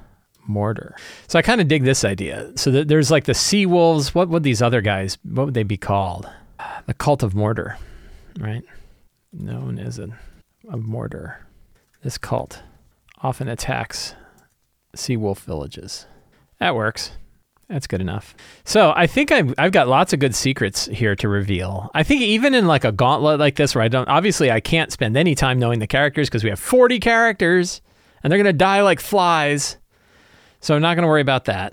Mortar. 0.46 0.96
So 1.28 1.38
I 1.38 1.42
kind 1.42 1.60
of 1.60 1.68
dig 1.68 1.84
this 1.84 2.04
idea. 2.04 2.52
So 2.56 2.70
there's 2.70 3.10
like 3.10 3.24
the 3.24 3.34
sea 3.34 3.66
wolves. 3.66 4.14
What 4.14 4.28
would 4.28 4.42
these 4.42 4.62
other 4.62 4.80
guys? 4.80 5.18
What 5.22 5.46
would 5.46 5.54
they 5.54 5.62
be 5.62 5.76
called? 5.76 6.28
The 6.86 6.94
cult 6.94 7.22
of 7.22 7.34
Mortar, 7.34 7.76
right? 8.38 8.64
Known 9.32 9.78
as 9.78 9.98
a 9.98 10.08
of 10.68 10.80
Mordor. 10.80 11.36
This 12.02 12.18
cult 12.18 12.62
often 13.22 13.48
attacks 13.48 14.14
sea 14.94 15.16
wolf 15.16 15.40
villages. 15.40 16.06
That 16.58 16.74
works. 16.74 17.12
That's 17.68 17.86
good 17.86 18.02
enough. 18.02 18.36
So 18.64 18.92
I 18.94 19.06
think 19.06 19.32
I've, 19.32 19.54
I've 19.56 19.72
got 19.72 19.88
lots 19.88 20.12
of 20.12 20.20
good 20.20 20.34
secrets 20.34 20.86
here 20.86 21.16
to 21.16 21.28
reveal. 21.28 21.90
I 21.94 22.02
think 22.02 22.20
even 22.20 22.52
in 22.54 22.66
like 22.66 22.84
a 22.84 22.92
gauntlet 22.92 23.40
like 23.40 23.56
this, 23.56 23.74
where 23.74 23.82
I 23.82 23.88
don't, 23.88 24.08
obviously 24.08 24.50
I 24.50 24.60
can't 24.60 24.92
spend 24.92 25.16
any 25.16 25.34
time 25.34 25.58
knowing 25.58 25.78
the 25.78 25.86
characters 25.86 26.28
because 26.28 26.44
we 26.44 26.50
have 26.50 26.60
40 26.60 27.00
characters 27.00 27.80
and 28.22 28.30
they're 28.30 28.38
going 28.38 28.44
to 28.44 28.52
die 28.52 28.82
like 28.82 29.00
flies. 29.00 29.78
So 30.60 30.74
I'm 30.74 30.82
not 30.82 30.94
going 30.94 31.02
to 31.02 31.08
worry 31.08 31.22
about 31.22 31.46
that. 31.46 31.72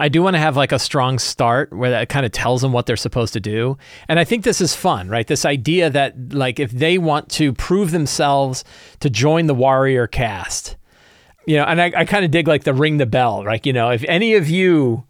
I 0.00 0.08
do 0.08 0.22
want 0.22 0.34
to 0.34 0.40
have 0.40 0.56
like 0.56 0.72
a 0.72 0.78
strong 0.78 1.18
start 1.18 1.72
where 1.72 1.90
that 1.90 2.08
kind 2.08 2.26
of 2.26 2.32
tells 2.32 2.62
them 2.62 2.72
what 2.72 2.86
they're 2.86 2.96
supposed 2.96 3.32
to 3.34 3.40
do. 3.40 3.78
And 4.08 4.18
I 4.18 4.24
think 4.24 4.44
this 4.44 4.60
is 4.60 4.74
fun, 4.74 5.08
right? 5.08 5.26
This 5.26 5.44
idea 5.44 5.90
that 5.90 6.32
like 6.32 6.58
if 6.58 6.70
they 6.70 6.98
want 6.98 7.28
to 7.30 7.52
prove 7.52 7.90
themselves 7.90 8.64
to 9.00 9.10
join 9.10 9.46
the 9.46 9.54
warrior 9.54 10.06
cast, 10.06 10.76
you 11.46 11.56
know, 11.56 11.64
and 11.64 11.80
I, 11.80 11.92
I 11.96 12.04
kind 12.04 12.24
of 12.24 12.30
dig 12.30 12.48
like 12.48 12.64
the 12.64 12.74
ring 12.74 12.96
the 12.96 13.06
bell, 13.06 13.44
right? 13.44 13.64
You 13.64 13.72
know, 13.72 13.90
if 13.90 14.04
any 14.08 14.34
of 14.34 14.48
you 14.48 15.04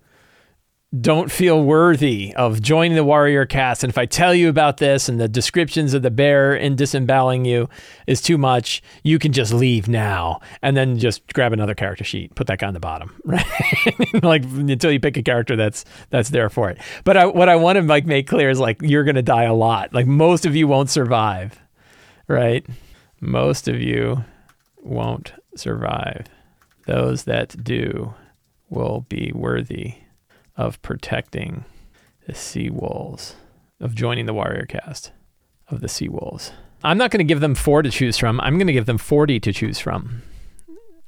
don't 1.00 1.30
feel 1.30 1.62
worthy 1.62 2.34
of 2.36 2.62
joining 2.62 2.94
the 2.94 3.04
warrior 3.04 3.46
cast 3.46 3.82
and 3.82 3.90
if 3.90 3.98
I 3.98 4.06
tell 4.06 4.34
you 4.34 4.48
about 4.48 4.76
this 4.76 5.08
and 5.08 5.18
the 5.18 5.28
descriptions 5.28 5.94
of 5.94 6.02
the 6.02 6.10
bear 6.10 6.54
in 6.54 6.76
disemboweling 6.76 7.44
you 7.44 7.68
is 8.06 8.20
too 8.20 8.38
much, 8.38 8.82
you 9.02 9.18
can 9.18 9.32
just 9.32 9.52
leave 9.52 9.88
now 9.88 10.40
and 10.62 10.76
then 10.76 10.98
just 10.98 11.26
grab 11.32 11.52
another 11.52 11.74
character 11.74 12.04
sheet, 12.04 12.34
put 12.34 12.46
that 12.46 12.58
guy 12.58 12.68
on 12.68 12.74
the 12.74 12.80
bottom, 12.80 13.14
right? 13.24 13.44
like 14.22 14.44
until 14.44 14.92
you 14.92 15.00
pick 15.00 15.16
a 15.16 15.22
character 15.22 15.56
that's 15.56 15.84
that's 16.10 16.30
there 16.30 16.50
for 16.50 16.70
it. 16.70 16.78
But 17.02 17.16
I, 17.16 17.26
what 17.26 17.48
I 17.48 17.56
want 17.56 17.76
to 17.76 17.82
like 17.82 18.06
make 18.06 18.28
clear 18.28 18.50
is 18.50 18.60
like 18.60 18.80
you're 18.82 19.04
gonna 19.04 19.22
die 19.22 19.44
a 19.44 19.54
lot. 19.54 19.92
Like 19.92 20.06
most 20.06 20.46
of 20.46 20.54
you 20.54 20.68
won't 20.68 20.90
survive, 20.90 21.58
right? 22.28 22.64
Most 23.20 23.68
of 23.68 23.80
you 23.80 24.24
won't 24.82 25.32
survive. 25.56 26.26
Those 26.86 27.24
that 27.24 27.64
do 27.64 28.14
will 28.68 29.06
be 29.08 29.32
worthy 29.34 29.94
of 30.56 30.80
protecting 30.82 31.64
the 32.26 32.34
sea 32.34 32.70
wolves, 32.70 33.36
of 33.80 33.94
joining 33.94 34.26
the 34.26 34.34
warrior 34.34 34.66
cast 34.66 35.12
of 35.68 35.80
the 35.80 35.88
sea 35.88 36.08
wolves. 36.08 36.52
I'm 36.82 36.98
not 36.98 37.10
going 37.10 37.18
to 37.18 37.24
give 37.24 37.40
them 37.40 37.54
four 37.54 37.82
to 37.82 37.90
choose 37.90 38.18
from. 38.18 38.40
I'm 38.40 38.58
going 38.58 38.66
to 38.66 38.72
give 38.72 38.86
them 38.86 38.98
40 38.98 39.40
to 39.40 39.52
choose 39.52 39.78
from. 39.78 40.22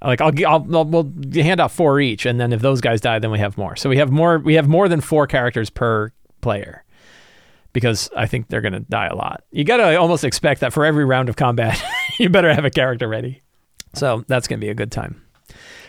Like 0.02 0.20
I'll, 0.20 0.32
I'll, 0.46 0.76
I'll 0.76 0.84
we'll 0.84 1.12
hand 1.34 1.60
out 1.60 1.72
four 1.72 2.00
each, 2.00 2.26
and 2.26 2.38
then 2.38 2.52
if 2.52 2.60
those 2.60 2.80
guys 2.80 3.00
die, 3.00 3.18
then 3.18 3.30
we 3.30 3.38
have 3.38 3.56
more. 3.56 3.76
So 3.76 3.88
we 3.88 3.96
have 3.96 4.10
more. 4.10 4.38
We 4.38 4.54
have 4.54 4.68
more 4.68 4.88
than 4.88 5.00
four 5.00 5.26
characters 5.26 5.70
per 5.70 6.12
player 6.42 6.84
because 7.72 8.10
I 8.16 8.26
think 8.26 8.48
they're 8.48 8.60
going 8.60 8.74
to 8.74 8.80
die 8.80 9.06
a 9.06 9.14
lot. 9.14 9.44
You 9.50 9.64
got 9.64 9.78
to 9.78 9.96
almost 9.96 10.22
expect 10.22 10.60
that 10.60 10.72
for 10.72 10.84
every 10.84 11.04
round 11.04 11.28
of 11.28 11.36
combat, 11.36 11.82
you 12.18 12.28
better 12.28 12.52
have 12.52 12.64
a 12.64 12.70
character 12.70 13.08
ready. 13.08 13.42
So 13.94 14.24
that's 14.28 14.46
going 14.46 14.60
to 14.60 14.64
be 14.64 14.70
a 14.70 14.74
good 14.74 14.92
time. 14.92 15.25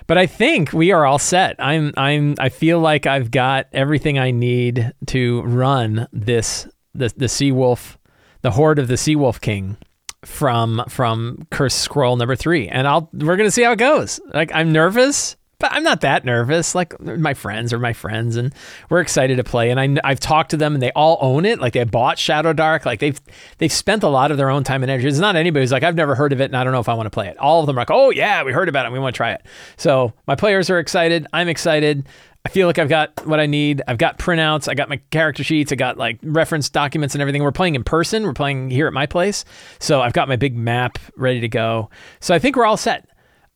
But 0.08 0.18
I 0.18 0.26
think 0.26 0.74
we 0.74 0.92
are 0.92 1.06
all 1.06 1.20
set. 1.20 1.56
I'm 1.60 1.94
I'm 1.98 2.36
I 2.40 2.50
feel 2.50 2.80
like 2.80 3.06
I've 3.06 3.32
got 3.32 3.68
everything 3.72 4.20
I 4.20 4.32
need 4.32 4.94
to 5.08 5.42
run 5.44 6.08
this 6.12 6.68
the 6.94 7.14
the 7.16 7.30
Sea 7.30 7.52
Wolf, 7.52 7.98
the 8.42 8.52
Hoard 8.52 8.80
of 8.80 8.88
the 8.88 8.98
Sea 8.98 9.16
Wolf 9.16 9.40
King 9.40 9.78
from 10.26 10.84
from 10.90 11.48
Cursed 11.52 11.80
Scroll 11.80 12.18
number 12.18 12.36
3. 12.36 12.68
And 12.68 12.88
I'll 12.88 13.10
we're 13.14 13.38
to 13.38 13.52
see 13.52 13.64
how 13.64 13.72
it 13.72 13.80
goes. 13.80 14.20
Like 14.34 14.52
I'm 14.54 14.72
nervous 14.74 15.37
but 15.60 15.72
I'm 15.74 15.84
not 15.84 16.02
that 16.02 16.24
nervous. 16.24 16.76
Like 16.76 17.00
my 17.02 17.34
friends 17.34 17.74
are 17.74 17.80
my 17.80 17.94
friends, 17.94 18.36
and 18.36 18.54
we're 18.90 19.00
excited 19.00 19.38
to 19.38 19.44
play. 19.44 19.72
And 19.72 19.80
I, 19.80 19.98
I've 20.04 20.20
talked 20.20 20.52
to 20.52 20.58
them, 20.58 20.74
and 20.74 20.82
they 20.82 20.92
all 20.92 21.18
own 21.20 21.46
it. 21.46 21.60
Like 21.60 21.74
they 21.74 21.84
bought 21.84 22.20
Shadow 22.20 22.54
Dark. 22.54 22.86
Like 22.86 23.00
they've 23.00 23.20
they've 23.58 23.72
spent 23.72 24.04
a 24.04 24.08
lot 24.08 24.32
of 24.32 24.38
their 24.38 24.50
own 24.50 24.64
time 24.64 24.84
and 24.84 24.92
energy. 24.92 25.08
It's 25.08 25.18
not 25.18 25.36
anybody 25.36 25.64
who's 25.64 25.72
like 25.72 25.84
I've 25.84 25.96
never 25.96 26.16
heard 26.16 26.32
of 26.32 26.42
it, 26.42 26.46
and 26.46 26.56
I 26.56 26.64
don't 26.64 26.74
know 26.74 26.80
if 26.80 26.90
I 26.90 26.94
want 26.94 27.08
to 27.08 27.12
play 27.12 27.28
it. 27.28 27.38
All 27.38 27.62
of 27.62 27.68
them 27.68 27.78
are 27.78 27.82
like, 27.82 27.92
oh 27.92 28.12
yeah, 28.12 28.44
we 28.44 28.52
heard 28.52 28.70
about 28.70 28.86
it, 28.86 28.88
and 28.88 28.94
we 28.94 29.00
want 29.00 29.16
to 29.16 29.18
try 29.18 29.32
it. 29.32 29.42
So 29.78 30.14
my 30.28 30.36
players 30.36 30.70
are 30.70 30.80
excited. 30.80 31.26
I'm 31.34 31.48
excited. 31.48 32.08
I 32.46 32.50
feel 32.50 32.68
like 32.68 32.80
I've 32.80 32.88
got 32.88 33.26
what 33.28 33.42
I 33.42 33.46
need. 33.46 33.82
I've 33.90 33.98
got 33.98 34.20
printouts. 34.20 34.70
I 34.70 34.74
got 34.74 34.88
my 34.88 35.02
character 35.10 35.44
sheets. 35.44 35.72
I 35.74 35.76
got 35.76 35.98
like 35.98 36.18
reference 36.24 36.70
documents 36.70 37.14
and 37.14 37.22
everything. 37.22 37.44
We're 37.44 37.52
playing 37.52 37.76
in 37.76 37.84
person. 37.84 38.24
We're 38.24 38.34
playing 38.34 38.70
here 38.70 38.88
at 38.88 38.94
my 38.94 39.06
place. 39.06 39.44
So 39.80 40.02
I've 40.02 40.14
got 40.14 40.30
my 40.30 40.38
big 40.38 40.56
map 40.56 40.98
ready 41.18 41.42
to 41.42 41.50
go. 41.50 41.90
So 42.22 42.34
I 42.34 42.40
think 42.40 42.56
we're 42.56 42.66
all 42.66 42.78
set. 42.78 43.10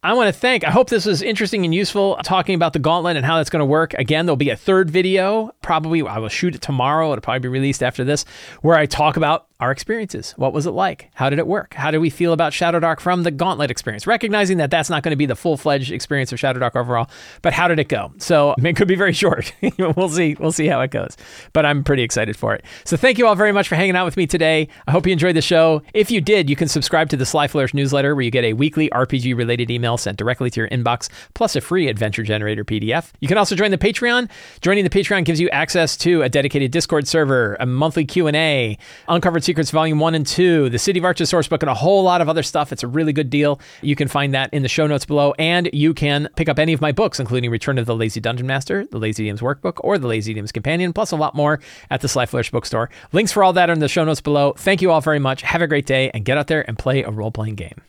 I 0.04 0.14
want 0.14 0.34
to 0.34 0.40
thank, 0.40 0.64
I 0.64 0.72
hope 0.72 0.90
this 0.90 1.06
was 1.06 1.22
interesting 1.22 1.64
and 1.64 1.76
useful 1.76 2.18
talking 2.24 2.56
about 2.56 2.74
the 2.74 2.80
gauntlet 2.80 3.18
and 3.18 3.26
how 3.26 3.38
that's 3.38 3.52
going 3.52 3.60
to 3.60 3.68
work. 3.68 3.94
Again, 3.94 4.26
there'll 4.26 4.36
be 4.36 4.50
a 4.50 4.56
third 4.56 4.90
video. 4.90 5.54
Probably 5.62 6.02
I 6.02 6.18
will 6.18 6.28
shoot 6.28 6.56
it 6.56 6.62
tomorrow. 6.64 7.12
It'll 7.12 7.22
probably 7.22 7.42
be 7.42 7.50
released 7.50 7.84
after 7.84 8.04
this, 8.04 8.26
where 8.64 8.76
I 8.76 8.88
talk 8.88 9.16
about 9.16 9.46
our 9.62 9.72
experiences. 9.72 10.34
What 10.38 10.54
was 10.54 10.66
it 10.66 10.72
like? 10.72 11.12
How 11.14 11.30
did 11.30 11.38
it 11.38 11.46
work? 11.46 11.76
How 11.76 11.92
did 11.92 12.00
we 12.00 12.10
feel 12.10 12.34
about 12.34 12.52
Shadow 12.52 12.80
Dark 12.80 13.00
from 13.00 13.22
the 13.22 13.30
Gauntlet 13.32 13.70
experience? 13.70 14.08
Recognizing 14.08 14.58
that 14.58 14.72
that's 14.72 14.90
not 14.90 15.04
going 15.04 15.12
to 15.12 15.16
be 15.16 15.28
the 15.28 15.36
full 15.36 15.56
fledged 15.56 15.92
experience 15.92 16.34
of 16.34 16.40
Shadow 16.40 16.60
Dark 16.60 16.76
overall, 16.76 17.10
but 17.44 17.54
how 17.54 17.68
did 17.68 17.78
it 17.78 17.88
go? 17.88 18.12
So 18.18 18.56
it 18.64 18.76
could 18.76 18.88
be 18.88 18.96
very 18.96 19.14
short. 19.14 19.54
we'll 19.78 20.10
see. 20.10 20.36
We'll 20.40 20.52
see 20.52 20.66
how 20.66 20.82
it 20.82 20.90
goes. 20.90 21.16
But 21.54 21.66
I'm 21.66 21.84
pretty 21.84 22.02
excited 22.02 22.36
for 22.36 22.56
it. 22.56 22.66
So 22.86 22.98
thank 22.98 23.20
you 23.20 23.28
all 23.28 23.36
very 23.36 23.52
much 23.52 23.68
for 23.68 23.76
hanging 23.76 23.96
out 23.96 24.06
with 24.06 24.18
me 24.18 24.26
today. 24.26 24.68
I 24.88 24.92
hope 24.92 25.06
you 25.06 25.14
enjoyed 25.14 25.36
the 25.36 25.42
show. 25.42 25.84
If 25.94 26.10
you 26.10 26.22
did, 26.22 26.50
you 26.50 26.56
can 26.56 26.68
subscribe 26.68 27.10
to 27.10 27.18
the 27.18 27.26
Sly 27.26 27.48
Flourish 27.48 27.76
newsletter 27.76 28.16
where 28.16 28.24
you 28.24 28.32
get 28.32 28.44
a 28.44 28.54
weekly 28.54 28.90
RPG 28.90 29.38
related 29.38 29.70
email 29.70 29.96
sent 29.98 30.18
directly 30.18 30.50
to 30.50 30.60
your 30.60 30.70
inbox, 30.70 31.08
plus 31.36 31.56
a 31.56 31.62
free 31.62 31.88
adventure 31.88 32.24
generator 32.24 32.66
PDF. 32.66 33.12
You 33.20 33.28
can 33.28 33.38
also 33.38 33.56
join 33.56 33.70
the 33.70 33.78
Patreon. 33.78 34.30
Joining 34.62 34.84
the 34.84 34.90
Patreon 34.90 35.24
gives 35.24 35.40
you 35.40 35.50
access 35.50 35.96
to 35.98 36.24
a 36.24 36.30
dedicated 36.30 36.72
Discord 36.72 37.08
server, 37.08 37.58
a 37.60 37.68
monthly 37.68 38.06
Q&A, 38.06 38.78
uncovered 39.08 39.44
Secrets 39.52 39.72
Volume 39.72 40.00
1 40.00 40.16
and 40.16 40.26
2, 40.26 40.70
the 40.70 40.80
City 40.80 40.98
of 40.98 41.04
Arches 41.04 41.30
Sourcebook, 41.30 41.62
and 41.62 41.70
a 41.70 41.74
whole 41.74 42.04
lot 42.04 42.22
of 42.22 42.30
other 42.30 42.42
stuff. 42.42 42.72
It's 42.72 42.84
a 42.84 42.88
really 42.88 43.12
good 43.12 43.30
deal. 43.30 43.60
You 43.82 43.98
can 43.98 44.08
find 44.08 44.34
that 44.34 44.50
in 44.54 44.62
the 44.62 44.70
show 44.70 44.88
notes 44.88 45.04
below, 45.04 45.34
and 45.38 45.70
you 45.74 45.94
can 45.94 46.30
pick 46.38 46.48
up 46.48 46.58
any 46.58 46.72
of 46.72 46.80
my 46.80 46.94
books, 46.94 47.20
including 47.20 47.52
Return 47.52 47.78
of 47.78 47.86
the 47.86 47.94
Lazy 47.94 48.22
Dungeon 48.22 48.48
Master, 48.48 48.86
the 48.86 48.98
Lazy 48.98 49.26
DM's 49.26 49.42
Workbook, 49.42 49.74
or 49.80 49.98
the 49.98 50.08
Lazy 50.08 50.34
DM's 50.34 50.54
Companion, 50.54 50.94
plus 50.94 51.12
a 51.12 51.18
lot 51.18 51.36
more 51.36 51.60
at 51.90 52.00
the 52.00 52.08
Sly 52.08 52.26
Flourish 52.26 52.50
Bookstore. 52.50 52.90
Links 53.12 53.34
for 53.34 53.44
all 53.44 53.52
that 53.52 53.70
are 53.70 53.74
in 53.74 53.80
the 53.80 53.90
show 53.90 54.06
notes 54.06 54.22
below. 54.22 54.54
Thank 54.54 54.82
you 54.82 54.90
all 54.90 55.02
very 55.02 55.20
much. 55.20 55.42
Have 55.42 55.62
a 55.62 55.68
great 55.68 55.86
day, 55.86 56.10
and 56.14 56.24
get 56.24 56.38
out 56.38 56.48
there 56.48 56.64
and 56.66 56.80
play 56.80 57.04
a 57.04 57.12
role 57.12 57.30
playing 57.30 57.56
game. 57.56 57.82